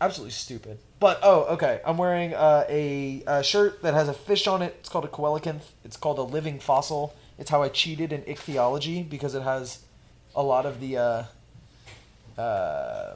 [0.00, 0.78] absolutely stupid.
[1.02, 1.80] But oh, okay.
[1.84, 4.76] I'm wearing uh, a, a shirt that has a fish on it.
[4.78, 5.64] It's called a coelacanth.
[5.84, 7.12] It's called a living fossil.
[7.40, 9.80] It's how I cheated in ichthyology because it has
[10.36, 10.98] a lot of the.
[10.98, 13.14] Uh, uh,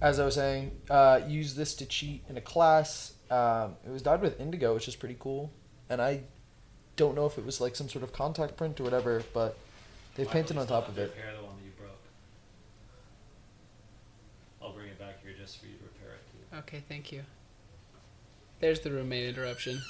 [0.00, 3.12] as I was saying, uh, use this to cheat in a class.
[3.30, 5.52] Um, it was dyed with indigo, which is pretty cool.
[5.90, 6.22] And I
[6.96, 9.58] don't know if it was like some sort of contact print or whatever, but
[10.14, 11.12] they've painted on top of it.
[11.14, 11.90] Repair the one that you broke.
[14.62, 16.49] I'll bring it back here just for you to repair it.
[16.49, 16.49] Too.
[16.60, 17.22] Okay, thank you.
[18.60, 19.80] There's the roommate interruption.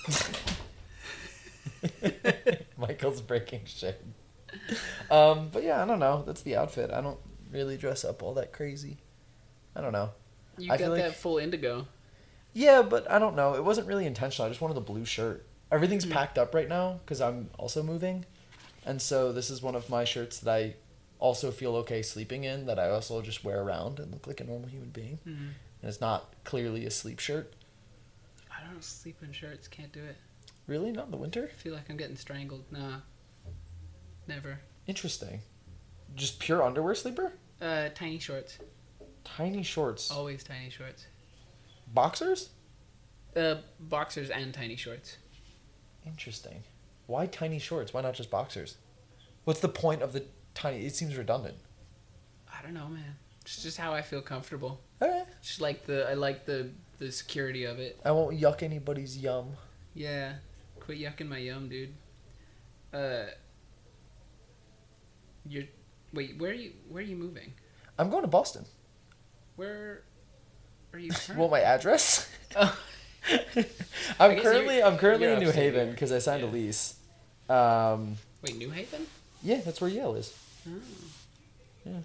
[2.78, 4.04] Michael's breaking shit.
[5.10, 6.22] Um, but yeah, I don't know.
[6.26, 6.90] That's the outfit.
[6.90, 7.18] I don't
[7.50, 8.98] really dress up all that crazy.
[9.74, 10.10] I don't know.
[10.58, 11.86] You I got feel like- that full indigo.
[12.52, 13.54] Yeah, but I don't know.
[13.54, 14.46] It wasn't really intentional.
[14.46, 15.46] I just wanted the blue shirt.
[15.70, 16.10] Everything's Hmm.
[16.12, 18.24] packed up right now because I'm also moving,
[18.84, 20.74] and so this is one of my shirts that I
[21.20, 22.66] also feel okay sleeping in.
[22.66, 25.20] That I also just wear around and look like a normal human being.
[25.26, 25.50] Mhm.
[25.82, 27.54] And it's not clearly a sleep shirt.
[28.50, 29.68] I don't sleep in shirts.
[29.68, 30.16] Can't do it.
[30.66, 31.48] Really, not in the winter.
[31.50, 32.64] I feel like I'm getting strangled.
[32.70, 32.98] Nah.
[34.26, 34.60] Never.
[34.86, 35.40] Interesting.
[36.14, 37.32] Just pure underwear sleeper.
[37.60, 38.58] Uh, tiny shorts.
[39.24, 40.10] Tiny shorts.
[40.10, 41.06] Always tiny shorts.
[41.92, 42.50] Boxers.
[43.34, 45.16] Uh, boxers and tiny shorts.
[46.06, 46.62] Interesting.
[47.06, 47.92] Why tiny shorts?
[47.92, 48.76] Why not just boxers?
[49.44, 50.86] What's the point of the tiny?
[50.86, 51.56] It seems redundant.
[52.52, 53.16] I don't know, man.
[53.52, 54.80] It's just how I feel comfortable.
[55.00, 57.98] Eh, Just like the I like the the security of it.
[58.04, 59.48] I won't yuck anybody's yum.
[59.92, 60.34] Yeah.
[60.78, 61.92] Quit yucking my yum, dude.
[62.94, 63.24] Uh.
[65.48, 65.64] You're.
[66.12, 66.72] Wait, where are you?
[66.88, 67.52] Where are you moving?
[67.98, 68.64] I'm going to Boston.
[69.56, 70.02] Where
[70.92, 71.10] are you?
[71.36, 72.28] Want my address?
[72.56, 72.76] Oh.
[74.18, 76.96] I'm currently I'm currently in New Haven because I signed a lease.
[77.48, 79.06] Um, Wait, New Haven?
[79.40, 80.36] yeah, that's where Yale is.
[81.86, 82.02] Oh.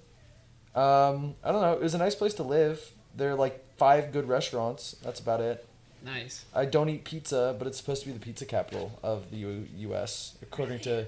[0.76, 1.74] Um, I don't know.
[1.74, 2.82] It was a nice place to live.
[3.16, 4.96] There are like five good restaurants.
[5.04, 5.66] That's about it.
[6.04, 6.46] Nice.
[6.54, 9.68] I don't eat pizza, but it's supposed to be the pizza capital of the U-
[9.78, 10.38] U.S.
[10.42, 11.08] according to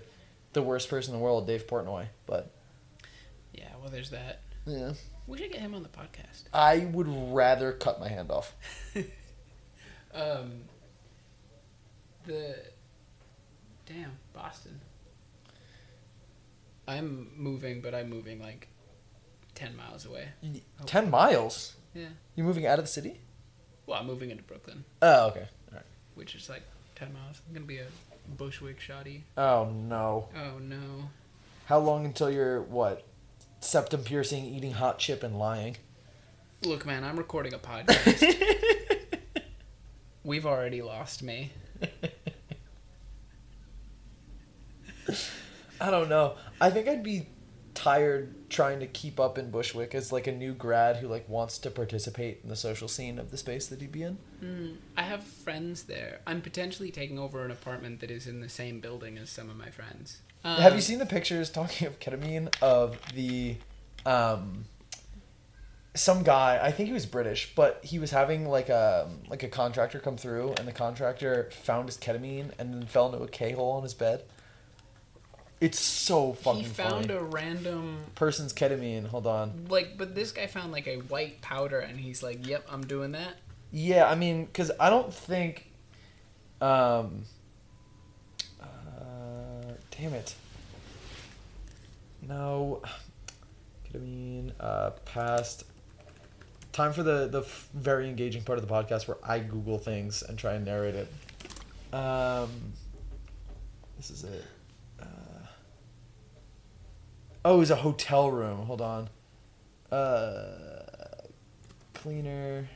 [0.53, 2.07] the worst person in the world, Dave Portnoy.
[2.25, 2.49] But
[3.53, 4.39] Yeah, well, there's that.
[4.65, 4.93] yeah,
[5.27, 6.43] We should get him on the podcast.
[6.53, 8.55] I would rather cut my hand off.
[10.13, 10.61] Um.
[12.25, 12.55] The.
[13.85, 14.79] Damn, Boston.
[16.87, 18.67] I'm moving, but I'm moving like
[19.57, 20.27] 10 miles away.
[20.85, 21.75] Ten miles.
[21.95, 22.09] Yeah.
[22.35, 23.19] You're moving out of the city?
[23.87, 25.47] Well, I'm moving into Brooklyn, Oh, okay.
[25.71, 25.85] All right.
[26.13, 26.61] which is like
[26.95, 27.41] 10 miles.
[27.47, 27.87] I'm going to be a
[28.37, 29.23] Bushwick shoddy.
[29.35, 30.29] Oh no.
[30.35, 31.09] Oh, no.
[31.65, 33.03] How long until you're what?
[33.61, 35.77] Septum piercing, eating hot chip, and lying.
[36.63, 38.61] Look, man, I'm recording a podcast.
[40.23, 41.51] We've already lost me.
[45.79, 46.35] I don't know.
[46.59, 47.27] I think I'd be
[47.77, 51.59] tired trying to keep up in Bushwick as like a new grad who like wants
[51.59, 54.17] to participate in the social scene of the space that he'd be in.
[54.43, 56.21] Mm, I have friends there.
[56.25, 59.57] I'm potentially taking over an apartment that is in the same building as some of
[59.57, 60.21] my friends.
[60.43, 63.57] Have you Um, seen the pictures talking of ketamine of the
[64.07, 64.65] um
[65.93, 69.49] some guy, I think he was British, but he was having like a like a
[69.49, 73.71] contractor come through and the contractor found his ketamine and then fell into a K-hole
[73.71, 74.23] on his bed.
[75.59, 77.13] It's so fucking He found funny.
[77.15, 79.65] a random Person's ketamine, hold on.
[79.69, 83.13] like, but this guy found like a white powder, and he's like, "Yep, I'm doing
[83.13, 83.33] that."
[83.71, 85.71] Yeah, I mean, because I don't think.
[86.61, 87.23] Um.
[88.61, 90.35] Uh, damn it.
[92.21, 92.81] No.
[93.91, 94.51] Ketamine.
[94.59, 95.63] Uh, past.
[96.71, 100.21] Time for the the f- very engaging part of the podcast where I Google things
[100.21, 101.93] and try and narrate it.
[101.93, 102.49] Um.
[103.97, 104.43] This is it.
[107.47, 108.65] Oh, it was a hotel room.
[108.65, 109.09] Hold on.
[109.89, 111.21] Uh,
[111.93, 112.67] cleaner.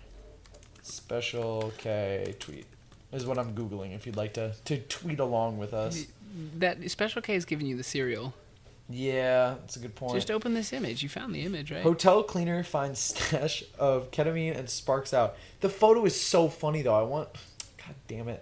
[0.82, 2.68] Special K tweet
[3.12, 3.94] is what I'm googling.
[3.94, 6.08] If you'd like to to tweet along with us.
[6.58, 8.34] That Special K is giving you the cereal.
[8.90, 10.14] Yeah, that's a good point.
[10.14, 11.04] Just open this image.
[11.04, 11.84] You found the image, right?
[11.84, 15.36] Hotel cleaner finds stash of ketamine and sparks out.
[15.60, 16.96] The photo is so funny though.
[16.96, 17.28] I want,
[17.78, 18.42] god damn it.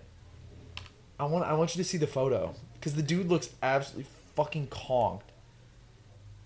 [1.19, 4.67] I want I want you to see the photo because the dude looks absolutely fucking
[4.67, 5.23] conked.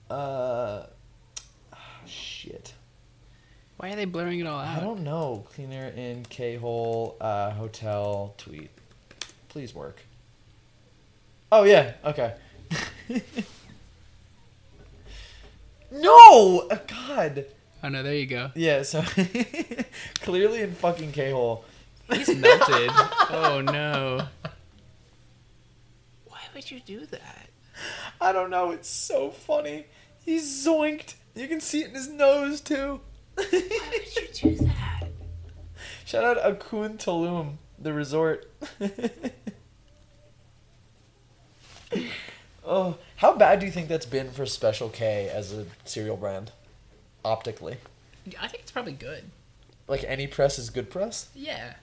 [0.10, 0.84] Uh,
[2.06, 2.74] shit.
[3.78, 4.78] Why are they blurring it all out?
[4.78, 5.46] I don't know.
[5.54, 8.70] Cleaner in K hole uh, hotel tweet.
[9.50, 10.02] Please work.
[11.52, 11.94] Oh yeah.
[12.06, 12.34] Okay.
[15.92, 16.68] no.
[16.72, 17.46] Uh, God.
[17.84, 18.52] Oh no, there you go.
[18.56, 18.84] Yeah.
[18.84, 19.04] So
[20.22, 21.66] clearly in fucking K hole.
[22.12, 22.90] He's melted.
[23.30, 24.28] oh no.
[26.26, 27.50] Why would you do that?
[28.22, 28.72] I don't know.
[28.72, 29.86] It's so funny.
[30.24, 31.16] He's zoinked.
[31.36, 33.02] You can see it in his nose too.
[33.36, 35.10] Why would you do that?
[36.06, 38.52] Shout out Akun Tulum, the resort.
[42.66, 46.52] oh, how bad do you think that's been for Special K as a cereal brand?
[47.26, 47.78] Optically.
[48.40, 49.24] I think it's probably good.
[49.88, 51.30] Like any press is good press?
[51.34, 51.74] Yeah.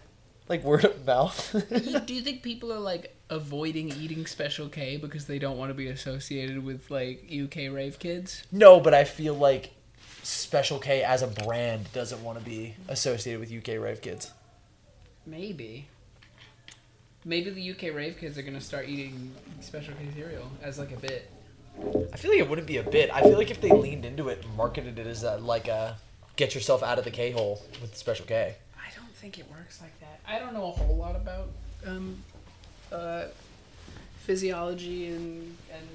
[0.49, 1.65] Like word of mouth?
[2.07, 5.75] Do you think people are like avoiding eating Special K because they don't want to
[5.75, 8.43] be associated with like UK rave kids?
[8.53, 9.73] no, but I feel like
[10.23, 14.33] Special K as a brand doesn't want to be associated with UK Rave Kids.
[15.27, 15.89] Maybe.
[17.25, 20.97] Maybe the UK rave kids are gonna start eating Special K cereal as like a
[20.97, 21.31] bit.
[22.13, 23.11] I feel like it wouldn't be a bit.
[23.11, 25.97] I feel like if they leaned into it and marketed it as a, like a
[26.37, 28.57] get yourself out of the K hole with Special K.
[28.77, 30.21] I don't think it works like that.
[30.27, 31.49] I don't know a whole lot about
[31.87, 32.23] um,
[32.93, 33.25] uh,
[34.19, 35.87] physiology and and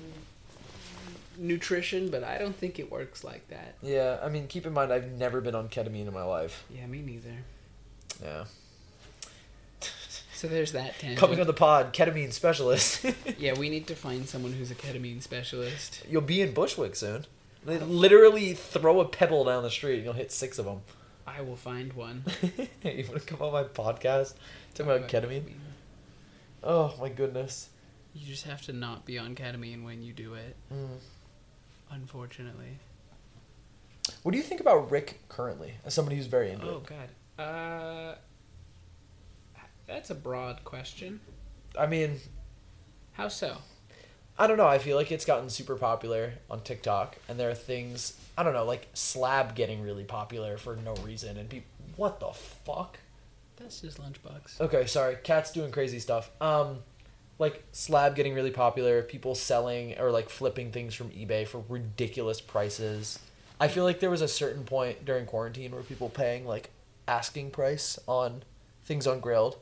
[1.38, 3.76] nutrition, but I don't think it works like that.
[3.82, 6.64] Yeah, I mean, keep in mind I've never been on ketamine in my life.
[6.70, 7.36] Yeah, me neither.
[8.24, 8.46] Yeah.
[10.34, 11.20] So there's that tangent.
[11.20, 13.06] Coming on the pod, ketamine specialist.
[13.38, 16.04] yeah, we need to find someone who's a ketamine specialist.
[16.10, 17.26] You'll be in Bushwick soon.
[17.66, 20.82] They literally throw a pebble down the street and you'll hit six of them.
[21.26, 22.24] I will find one.
[22.84, 24.34] you want to come on my podcast?
[24.74, 25.54] Talking about ketamine?
[26.66, 27.70] Oh my goodness.
[28.14, 30.56] You just have to not be on ketamine when you do it.
[30.74, 30.98] Mm.
[31.92, 32.80] Unfortunately.
[34.24, 36.90] What do you think about Rick currently, as somebody who's very into Oh it?
[37.38, 37.44] God.
[37.44, 38.16] Uh,
[39.86, 41.20] that's a broad question.
[41.78, 42.20] I mean,
[43.14, 43.58] How so?
[44.38, 44.68] I don't know.
[44.68, 48.54] I feel like it's gotten super popular on TikTok, and there are things I don't
[48.54, 53.00] know, like slab getting really popular for no reason, and people, what the fuck?
[53.58, 54.60] That's just lunchbox.
[54.62, 55.18] Okay, sorry.
[55.24, 56.30] Cat's doing crazy stuff.
[56.42, 56.80] Um,
[57.40, 59.02] like slab getting really popular.
[59.02, 63.20] People selling or like flipping things from eBay for ridiculous prices.
[63.60, 66.72] I feel like there was a certain point during quarantine where people paying like
[67.08, 68.44] asking price on
[68.84, 69.58] things on Grailed.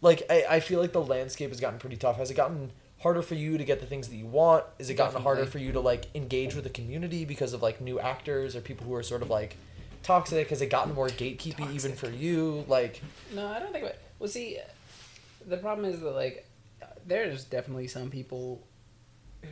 [0.00, 2.16] Like I, I feel like the landscape has gotten pretty tough.
[2.16, 4.64] Has it gotten harder for you to get the things that you want?
[4.78, 7.80] Is it gotten harder for you to like engage with the community because of like
[7.80, 9.56] new actors or people who are sort of like
[10.04, 10.50] toxic?
[10.50, 12.64] Has it gotten more gatekeeping even for you?
[12.68, 13.02] Like
[13.34, 13.84] No, I don't think.
[13.84, 14.58] About, well, see,
[15.46, 16.46] the problem is that like,
[17.06, 18.62] there's definitely some people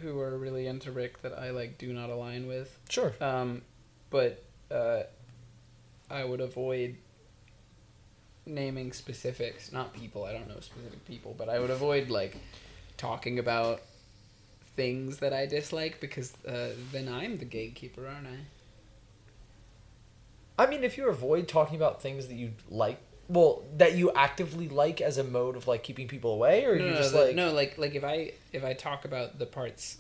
[0.00, 2.78] who are really into Rick that I like do not align with.
[2.88, 3.12] sure.
[3.20, 3.62] Um,
[4.10, 5.02] but uh,
[6.10, 6.96] I would avoid
[8.46, 10.24] naming specifics, not people.
[10.24, 12.36] I don't know specific people, but I would avoid like
[12.96, 13.82] talking about
[14.76, 18.38] things that I dislike because uh, then I'm the gatekeeper, aren't I?
[20.58, 24.68] I mean, if you avoid talking about things that you like, well, that you actively
[24.68, 27.24] like as a mode of like keeping people away, or no, you no, just the-
[27.26, 29.98] like no, like like if I if I talk about the parts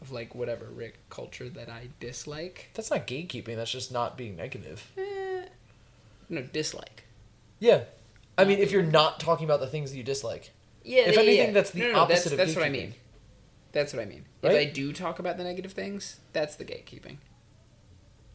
[0.00, 3.56] of like whatever Rick culture that I dislike, that's not gatekeeping.
[3.56, 4.90] That's just not being negative.
[4.96, 5.44] eh,
[6.28, 7.04] no dislike.
[7.60, 7.84] Yeah,
[8.36, 10.50] I mean, if you're not talking about the things that you dislike,
[10.82, 11.52] Yeah, If anything, yeah.
[11.52, 12.94] that's the no, no, no, opposite that's, of That's what I mean.
[13.72, 14.24] That's what I mean.
[14.42, 17.18] If I do talk about the negative things, that's the gatekeeping.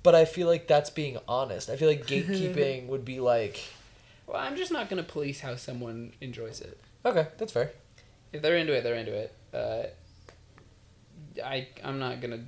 [0.04, 1.70] But I feel like that's being honest.
[1.70, 3.64] I feel like gatekeeping would be like,
[4.26, 6.78] Well, I'm just not gonna police how someone enjoys it.
[7.06, 7.72] okay, that's fair.
[8.34, 9.34] If they're into it, they're into it.
[9.54, 9.84] Uh,
[11.44, 12.44] I I'm not gonna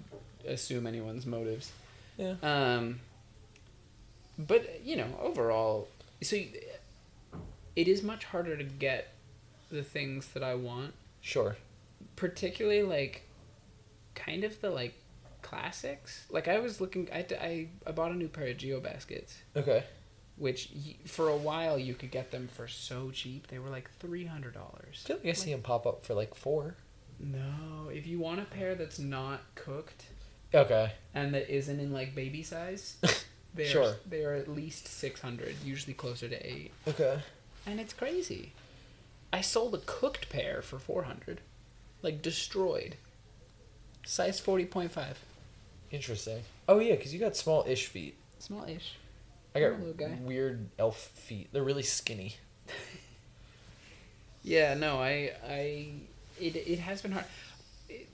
[0.48, 1.72] assume anyone's motives.
[2.18, 2.36] Yeah.
[2.44, 3.00] Um,
[4.38, 5.88] but you know, overall,
[6.22, 6.50] so y-
[7.76, 9.14] it is much harder to get
[9.72, 11.56] the things that I want, Sure.
[12.16, 13.24] particularly like
[14.16, 14.94] kind of the like
[15.42, 16.26] classics.
[16.30, 19.38] Like I was looking, I I, I bought a new pair of Geo baskets.
[19.56, 19.84] Okay.
[20.38, 20.72] Which
[21.06, 23.48] for a while you could get them for so cheap.
[23.48, 25.02] They were like three hundred dollars.
[25.06, 26.76] I feel like I see them pop up for like four.
[27.20, 30.06] No, if you want a pair that's not cooked
[30.54, 30.94] Okay.
[31.14, 32.96] and that isn't in like baby size,
[33.54, 33.96] they are Sure.
[34.08, 37.20] they are at least six hundred, usually closer to eight, Okay.
[37.68, 38.54] and it's crazy.
[39.34, 41.42] I sold a cooked pair for four hundred,
[42.02, 42.96] like destroyed.
[44.06, 45.20] Size forty point five,
[45.92, 46.44] Interesting.
[46.68, 48.16] Oh yeah, because you got small-ish feet.
[48.40, 48.94] small-ish.
[49.56, 49.80] I got
[50.22, 51.50] weird elf feet.
[51.52, 52.36] They're really skinny.
[54.44, 55.92] Yeah, no, I I
[56.40, 57.26] it it has been hard.
[57.90, 58.08] It,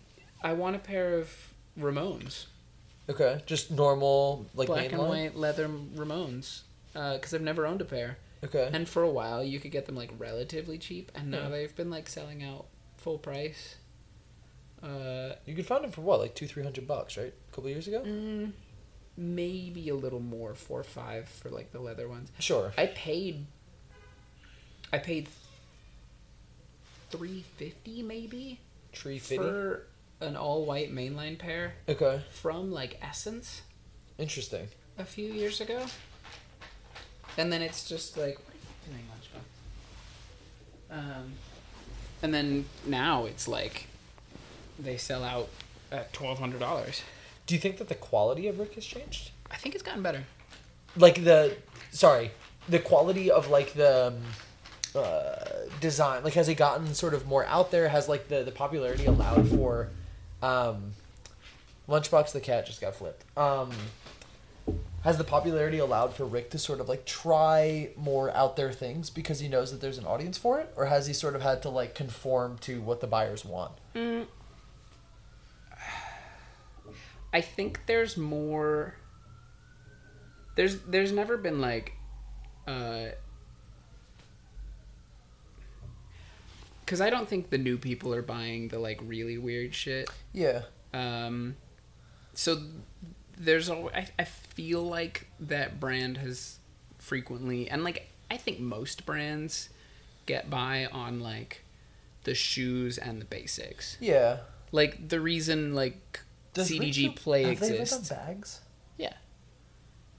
[0.44, 1.30] I want a pair of
[1.80, 2.46] Ramones.
[3.08, 3.42] Okay.
[3.46, 6.62] Just normal, like black and white leather Ramones,
[6.96, 8.18] uh, because I've never owned a pair.
[8.44, 8.70] Okay.
[8.74, 11.50] And for a while, you could get them like relatively cheap, and now Yeah.
[11.50, 12.66] they've been like selling out
[12.98, 13.76] full price.
[14.86, 17.34] Uh, You could find them for what, like two, three hundred bucks, right?
[17.34, 18.02] A couple years ago.
[18.06, 18.52] mm,
[19.18, 22.30] maybe a little more, four or five for like the leather ones.
[22.40, 22.72] Sure.
[22.78, 23.46] I paid.
[24.94, 25.28] I paid.
[27.10, 28.60] Three fifty maybe
[28.92, 29.38] Tree fitty.
[29.42, 29.88] for
[30.22, 32.22] an all white mainline pair Okay.
[32.32, 33.62] from like SSENSE.
[34.18, 34.68] Interesting.
[34.98, 35.86] a few years ago.
[37.38, 38.38] And then it's just like
[38.86, 39.30] doing lunch
[40.90, 41.34] Um
[42.22, 43.88] and then now it's like
[44.80, 45.50] they sell out
[45.92, 47.04] at twelve hundred dollars.
[47.46, 49.32] Do you think that the quality of Rick has changed?
[49.52, 50.24] I think it's gotten better.
[50.98, 51.58] Like the,
[51.92, 52.32] sorry,
[52.68, 55.36] the quality of like the um, uh,
[55.80, 56.24] design.
[56.24, 57.90] Like, has it gotten sort of more out there?
[57.90, 59.90] Has like the the popularity allowed for,
[60.42, 60.94] um,
[61.88, 63.24] Lunchbox the cat just got flipped.
[63.38, 63.72] Um,
[65.04, 69.12] has the popularity allowed for Rick to sort of like try more out there things
[69.12, 71.62] because he knows that there's an audience for it, or has he sort of had
[71.62, 73.74] to like conform to what the buyers want?
[77.36, 78.96] I think there's more
[80.56, 81.92] there's there's never been like
[82.66, 83.08] uh
[86.80, 90.10] because I don't think the new people are buying the like really weird shit.
[90.32, 90.62] Yeah.
[90.94, 91.58] Um,
[92.34, 92.62] so
[93.38, 96.60] there's a I, I feel like that brand has
[97.00, 99.68] frequently and like I think most brands
[100.26, 101.66] get by on like
[102.24, 103.98] the shoes and the basics.
[104.00, 104.38] Yeah.
[104.72, 106.22] Like the reason like
[106.56, 108.10] Does CDG Rick do- Play have they ever exists.
[108.10, 108.62] bags?
[108.98, 109.14] Yeah.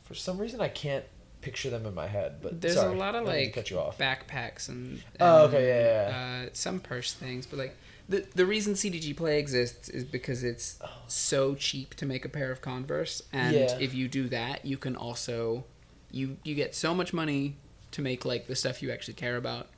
[0.03, 1.05] For some reason, I can't
[1.41, 2.37] picture them in my head.
[2.43, 3.99] But There's sorry, a lot of I didn't mean to like cut you off.
[3.99, 6.09] backpacks and, Oh, and, okay, yeah,
[6.43, 7.77] yeah, Uh, some purse things, but like
[8.09, 12.51] the the reason CDG Play exists is because it's so cheap to make a pair
[12.53, 13.79] of Converse, and Yeah.
[13.81, 15.65] if you do that, you can also
[16.13, 17.57] you you get so much money
[17.93, 19.69] to make like the stuff you actually care about,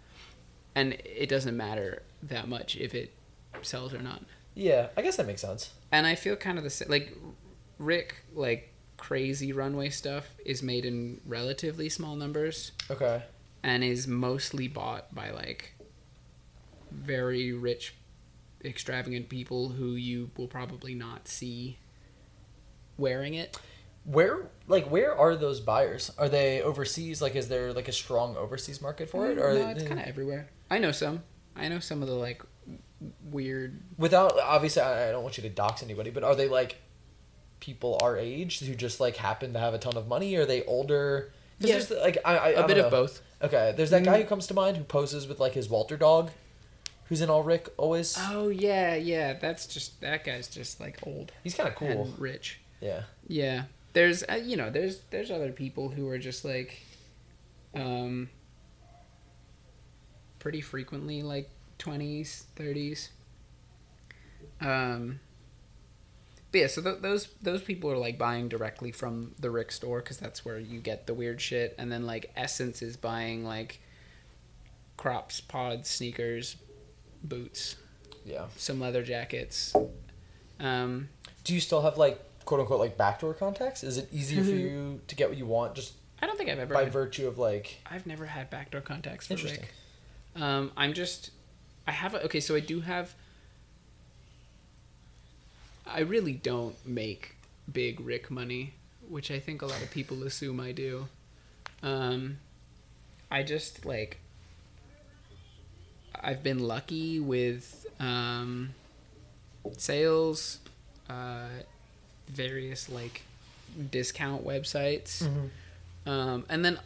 [0.75, 3.13] and it doesn't matter that much if it
[3.63, 4.23] sells or not.
[4.59, 5.71] Yeah, I guess that makes sense.
[5.93, 6.89] And I feel kind of the same.
[6.89, 7.17] Like
[7.79, 13.23] Rick, like crazy runway stuff is made in relatively small numbers Okay.
[13.63, 15.75] and is mostly bought by like
[16.91, 17.95] very rich
[18.65, 21.79] extravagant people who you will probably not see
[22.97, 23.57] wearing it
[24.05, 26.11] Where like where are those buyers?
[26.19, 27.23] Are they overseas?
[27.23, 29.39] Like, is there like a strong overseas market for it?
[29.39, 31.23] Mm, or no it's kind of everywhere i know some
[31.55, 32.43] i know some of the like
[33.31, 36.77] weird without obviously, I I don't want you to dox anybody, but are they like
[37.61, 40.35] people our age who just like happen to have a ton of money?
[40.37, 41.33] Are they older?
[41.61, 41.73] Yeah.
[41.79, 42.85] there's, like I, I, I a don't bit know.
[42.87, 44.23] of both Okay, there's that guy Mm.
[44.23, 46.31] who comes to mind who poses with like his Walter dog,
[47.07, 48.17] who's in all Rick always.
[48.31, 52.13] oh yeah yeah that's just that guy's just like old He's kind of cool.
[52.19, 53.03] rich Yeah.
[53.27, 56.81] Yeah, there's uh, you know there's there's other people who are just like,
[57.75, 58.29] um,
[60.39, 63.11] pretty frequently like twenties, thirties.
[64.61, 65.21] Um.
[66.51, 70.01] But yeah, so th- those those people are like buying directly from the Rick store
[70.01, 73.81] because that's where you get the weird shit, and then like SSENSE is buying like
[74.97, 76.57] crops, pods, sneakers,
[77.23, 77.77] boots,
[78.25, 78.47] Yeah.
[78.57, 79.75] some leather jackets.
[80.59, 81.09] Um,
[81.45, 83.85] Do you still have like quote unquote like backdoor contacts?
[83.85, 84.59] Is it easier for Mhm.
[84.61, 87.29] you to get what you want just I don't think I've ever by had virtue
[87.29, 87.77] of like?
[87.87, 89.37] I've never had backdoor contacts for.
[89.37, 89.69] Rick.
[90.35, 91.31] Um, I'm just,
[91.89, 92.41] I have a, okay.
[92.41, 93.15] So I do have.
[95.87, 97.37] I really don't make
[97.73, 98.75] big Rick money,
[99.09, 101.09] which I think a lot of people assume I do.
[101.83, 102.39] Um,
[103.31, 104.19] I just like.
[106.21, 108.71] I've been lucky with um,
[109.79, 110.59] sales,
[111.09, 111.47] uh,
[112.29, 113.23] various like
[113.91, 115.23] discount websites.
[115.23, 116.11] Mm-hmm.
[116.11, 116.81] Um, and then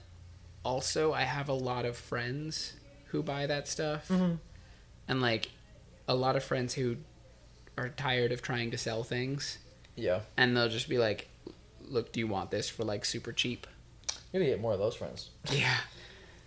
[0.64, 2.74] also, I have a lot of friends
[3.06, 4.34] who buy that stuff, Mm-hmm.
[5.08, 5.50] And like
[6.08, 6.96] a lot of friends who
[7.78, 9.58] are tired of trying to sell things,
[9.96, 10.20] Yeah.
[10.36, 11.28] and they'll just be like,
[11.80, 13.66] "Look, do you want this for like super cheap?"
[14.32, 15.30] You're gonna get more of those friends.
[15.50, 15.78] Yeah.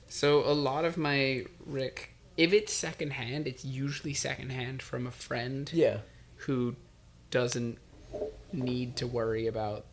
[0.07, 5.69] So a lot of my Rick, if it's secondhand, it's usually secondhand from a friend
[5.73, 5.99] Yeah.
[6.37, 6.75] who
[7.31, 7.77] doesn't
[8.53, 9.85] need to worry about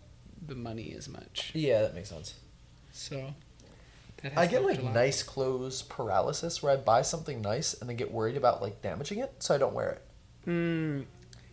[0.46, 1.50] the money as much.
[1.54, 2.34] Yeah, that makes sense.
[2.92, 3.34] So
[4.36, 4.94] I get like a lot.
[4.94, 9.18] nice clothes paralysis where I buy something nice and then get worried about like damaging
[9.18, 10.02] it, so I don't wear it.
[10.44, 11.00] Hmm.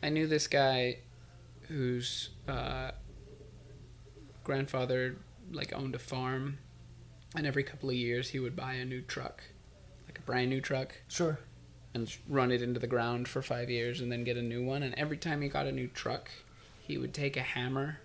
[0.03, 0.99] I knew this guy
[1.67, 2.91] whose uh,
[4.43, 5.17] grandfather
[5.51, 6.57] like owned a farm,
[7.35, 9.41] and every couple of years he would buy a new truck,
[10.07, 11.39] like a brand new truck, Sure.
[11.93, 14.83] and run it into the ground for five years, and then get a new one.
[14.83, 16.29] And every time he got a new truck,
[16.81, 17.99] he would take a hammer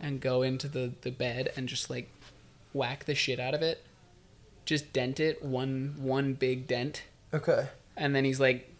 [0.00, 2.08] and go into the the bed and just like
[2.72, 3.84] whack the shit out of it,
[4.64, 7.02] just dent it one one big dent,
[7.34, 7.66] Okay.
[7.96, 8.72] and then he's like.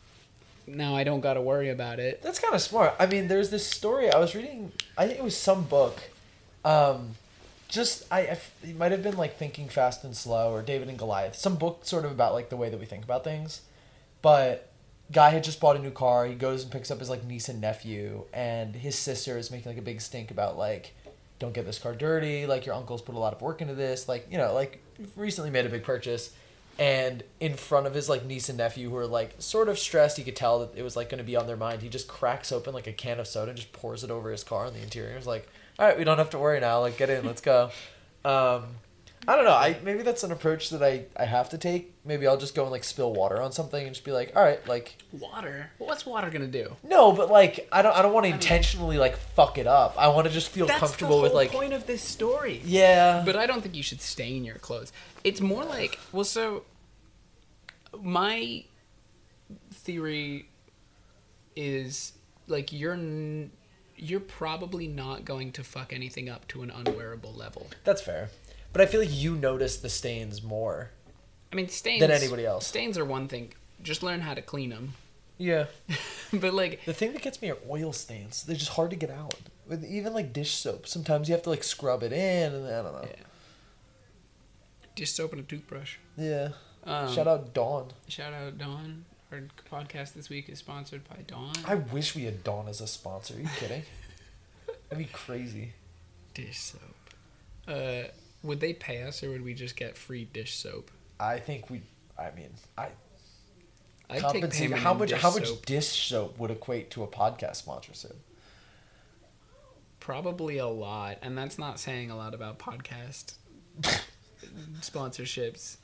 [0.70, 2.20] Now I don't got to worry about it.
[2.20, 2.94] That's kind of smart.
[2.98, 4.70] I mean, there's this story I was reading.
[4.98, 5.98] I think it was some book.
[6.62, 7.14] Um,
[7.68, 10.88] just I, I f- it might have been like Thinking Fast and Slow or David
[10.90, 11.36] and Goliath.
[11.36, 13.62] Some book sort of about like the way that we think about things.
[14.20, 14.70] But
[15.10, 16.26] guy had just bought a new car.
[16.26, 19.72] He goes and picks up his like niece and nephew, and his sister is making
[19.72, 20.94] like a big stink about like,
[21.38, 22.46] don't get this car dirty.
[22.46, 24.08] Like your uncle's put a lot of work into this.
[24.08, 24.82] Like you know, like
[25.16, 26.32] recently made a big purchase.
[26.78, 30.16] And in front of his like niece and nephew who are like sort of stressed,
[30.16, 31.82] he could tell that it was like going to be on their mind.
[31.82, 34.44] He just cracks open like a can of soda and just pours it over his
[34.44, 35.16] car on the interior.
[35.16, 36.80] It's like, all right, we don't have to worry now.
[36.80, 37.70] Like, get in, let's go.
[38.24, 38.64] Um,
[39.26, 39.52] I don't know.
[39.52, 41.94] I maybe that's an approach that I I have to take.
[42.04, 44.42] Maybe I'll just go and like spill water on something and just be like, all
[44.42, 45.70] right, like Water?
[45.78, 46.76] What's water gonna do?
[46.82, 49.96] no, but like I don't I don't want to intentionally like fuck it up.
[49.98, 52.62] I want to just feel comfortable with like the point of this story.
[52.64, 54.92] yeah, But I don't think you should stain your clothes.
[55.24, 56.62] It's more like well, so
[58.00, 58.64] my
[59.72, 60.48] theory
[61.56, 62.12] is
[62.46, 63.50] like you're n-
[63.96, 67.66] you're probably not going to fuck anything up to an unwearable level.
[67.84, 68.30] that's fair.
[68.78, 70.90] But I feel like you notice the stains more.
[71.52, 72.64] I mean, stains Than anybody else.
[72.64, 73.52] Stains are one thing.
[73.82, 74.94] just learn how to clean them.
[75.36, 75.66] Yeah.
[76.32, 78.44] but like, The thing that gets me are oil stains.
[78.44, 79.34] They're just hard to get out.
[79.66, 82.82] With even like dish soap, sometimes you have to like scrub it in, and I
[82.82, 83.02] don't know.
[83.08, 83.24] yeah.
[84.94, 85.96] dish soap and a toothbrush.
[86.16, 86.50] Yeah.
[86.84, 87.88] Um, Shout out Dawn.
[88.06, 89.04] Shout out Dawn.
[89.32, 91.54] Our podcast this week is sponsored by Dawn.
[91.64, 93.34] I wish we had Dawn as a sponsor.
[93.34, 93.82] Are you kidding?
[94.88, 95.72] That'd be crazy.
[96.34, 96.94] Dish soap.
[97.66, 98.08] Uh,
[98.42, 100.90] would they pay us or would we just get free dish soap?
[101.18, 101.82] I think we.
[102.18, 102.88] I mean, I
[104.10, 104.72] I'd compensate.
[104.72, 105.12] How much?
[105.12, 105.66] How much soap.
[105.66, 108.16] dish soap would equate to a podcast sponsorship?
[110.00, 113.34] Probably a lot, and that's not saying a lot about podcast
[114.80, 115.76] sponsorships.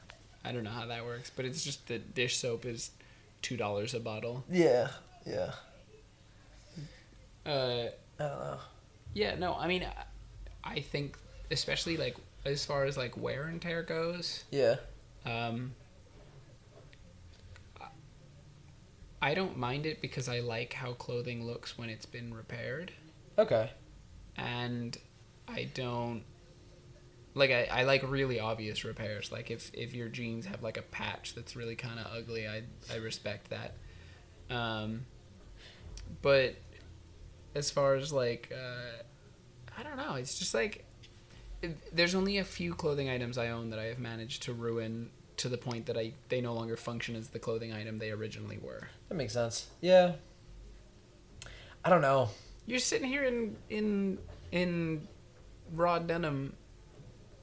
[0.45, 2.91] I don't know how that works, but it's just that dish soap is
[3.43, 4.45] two dollars a bottle.
[4.51, 4.89] Yeah.
[5.27, 5.53] Yeah.
[7.47, 7.89] Uh,
[8.19, 8.59] I don't know.
[9.13, 9.87] yeah, no, I mean,
[10.63, 11.19] I think
[11.51, 14.77] especially like as far as like wear and tear goes, Yeah.
[15.25, 15.75] um,
[19.23, 22.93] I- don't mind it because I like how clothing looks when it's been repaired.
[23.39, 23.71] Okay.
[24.37, 24.97] and
[25.49, 26.23] I don't
[27.35, 29.31] like I, I like really obvious repairs.
[29.33, 32.63] Like if, if your jeans have like a patch that's really kind of ugly, I
[32.93, 33.75] I respect that.
[34.55, 35.07] Um,
[36.23, 36.55] but
[37.57, 39.03] as far as like uh,
[39.79, 40.85] I don't know, it's just like
[41.93, 45.49] there's only a few clothing items I own that I have managed to ruin to
[45.49, 48.89] the point that I they no longer function as the clothing item they originally were.
[49.09, 49.67] That makes sense.
[49.81, 50.13] Yeah.
[51.85, 52.31] I don't know.
[52.67, 54.19] You're sitting here in in
[54.53, 55.09] in
[55.75, 56.55] raw denim,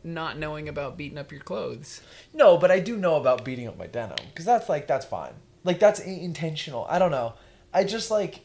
[0.03, 2.01] not knowing about beating up your clothes.
[2.34, 5.34] No, but I do know about beating up my denim because that's like that's fine.
[5.63, 6.86] Like that's intentional.
[6.89, 7.34] I don't know.
[7.74, 8.39] I just like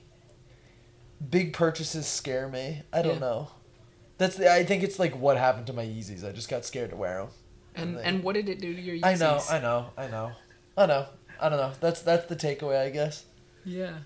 [1.31, 2.83] big purchases scare me.
[2.93, 3.19] I don't Yeah.
[3.21, 3.51] know.
[4.19, 6.27] That's the, I think it's like what happened to my Yeezys.
[6.27, 7.29] I just got scared to wear them.
[7.75, 8.97] And and what did it do to your?
[8.97, 9.05] Yeezys?
[9.05, 10.33] I know, I know, I know,
[10.77, 11.07] I know.
[11.39, 11.73] I don't know.
[11.81, 13.25] That's that's the takeaway, I guess.
[13.65, 13.99] yeah.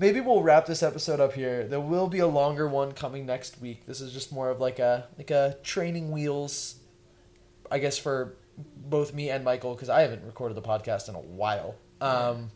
[0.00, 1.66] Maybe we'll wrap this episode up here.
[1.66, 3.84] There will be a longer one coming next week.
[3.84, 6.76] This is just more of like a like a training wheels,
[7.68, 8.36] I guess for
[8.76, 11.74] both me and Michael because I haven't recorded the podcast in a while.
[12.00, 12.50] Um,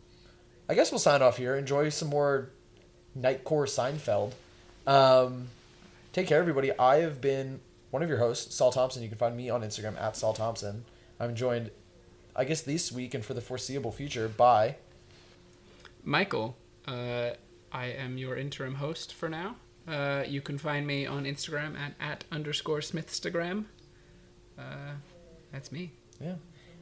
[0.69, 1.57] I guess we'll sign off here.
[1.57, 2.49] Enjoy some more
[3.19, 4.31] Nightcore Seinfeld.
[4.87, 5.47] Um,
[6.13, 6.71] take care, everybody.
[6.79, 7.59] I have been
[7.89, 9.03] one of your hosts, Saul Thompson.
[9.03, 10.85] You can find me on Instagram at Saul Thompson.
[11.19, 11.71] I'm joined,
[12.35, 14.77] I guess, this week and for the foreseeable future by.
[16.03, 16.55] Michael,
[16.87, 17.31] uh,
[17.71, 19.55] I am your interim host for now.
[19.87, 23.65] Uh, you can find me on Instagram at at underscore Smithstagram.
[24.57, 24.93] Uh,
[25.51, 25.91] that's me.
[26.21, 26.35] Yeah.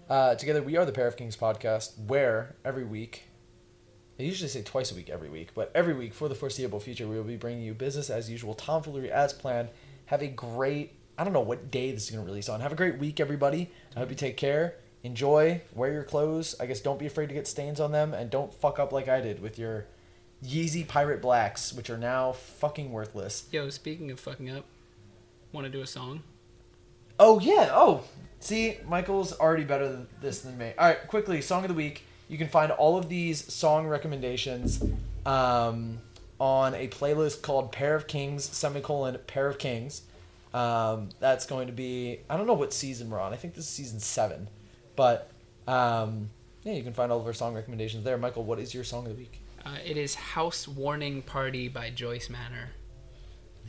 [0.09, 3.23] Uh, together, we are the Pair of Kings podcast, where every week,
[4.21, 7.07] I usually say twice a week every week, but every week for the foreseeable future,
[7.07, 9.69] we will be bringing you business as usual, tomfoolery as planned.
[10.05, 12.61] Have a great, I don't know what day this is going to release on.
[12.61, 13.71] Have a great week, everybody.
[13.95, 14.75] I hope you take care.
[15.01, 15.61] Enjoy.
[15.73, 16.53] Wear your clothes.
[16.59, 19.07] I guess don't be afraid to get stains on them, and don't fuck up like
[19.07, 19.87] I did with your
[20.45, 23.47] Yeezy Pirate Blacks, which are now fucking worthless.
[23.51, 24.65] Yo, speaking of fucking up,
[25.51, 26.21] want to do a song?
[27.17, 27.69] Oh yeah.
[27.71, 28.03] Oh,
[28.39, 30.73] see, Michael's already better than this than me.
[30.77, 32.03] All right, quickly, song of the week.
[32.31, 34.81] You can find all of these song recommendations
[35.25, 35.97] um,
[36.39, 40.03] on a playlist called "Pair of Kings" semicolon "Pair of Kings."
[40.53, 43.33] Um, that's going to be I don't know what season we're on.
[43.33, 44.47] I think this is season seven,
[44.95, 45.29] but
[45.67, 46.29] um,
[46.63, 48.17] yeah, you can find all of our song recommendations there.
[48.17, 49.41] Michael, what is your song of the week?
[49.65, 52.69] Uh, it is House Warming Party by Joyce Manor.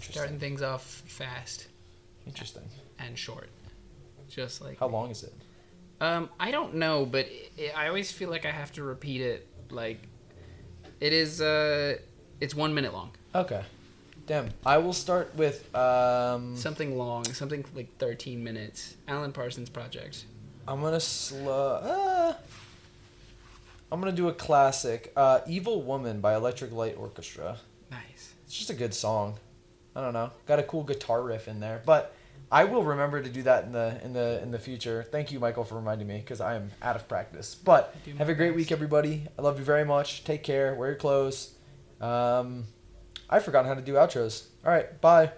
[0.01, 1.67] Starting things off fast
[2.29, 2.63] Interesting.
[3.01, 3.49] and short.
[4.29, 5.35] Just like How long is it?
[6.03, 7.27] Um, I don't know, but
[7.59, 9.47] i I always feel like I have to repeat it.
[9.71, 10.01] Like,
[11.01, 11.41] it is.
[11.41, 11.99] Uh,
[12.41, 13.13] it's one minute long.
[13.35, 13.63] Okay.
[14.27, 14.49] Damn.
[14.67, 16.57] I will start with um.
[16.57, 17.25] Something long.
[17.25, 18.97] Something like thirteen minutes.
[19.07, 20.25] Alan Parsons Project.
[20.67, 21.75] I'm gonna slow.
[21.77, 22.35] Uh,
[23.93, 27.59] I'm gonna do a classic, uh, "Evil Woman" by Electric Light Orchestra.
[27.93, 28.35] Nice.
[28.45, 29.39] It's just a good song.
[29.95, 32.15] I don't know, got a cool guitar riff in there, but
[32.53, 35.07] I will remember to do that in the in the in the future.
[35.11, 37.55] Thank you, Michael, for reminding me because I am out of practice.
[37.55, 38.57] But have a great best.
[38.57, 39.27] week, everybody.
[39.39, 40.23] I love you very much.
[40.25, 40.75] Take care.
[40.75, 41.55] Wear your clothes.
[41.99, 42.65] Um,
[43.31, 44.49] I've forgotten how to do outros.
[44.67, 45.33] All right, bye.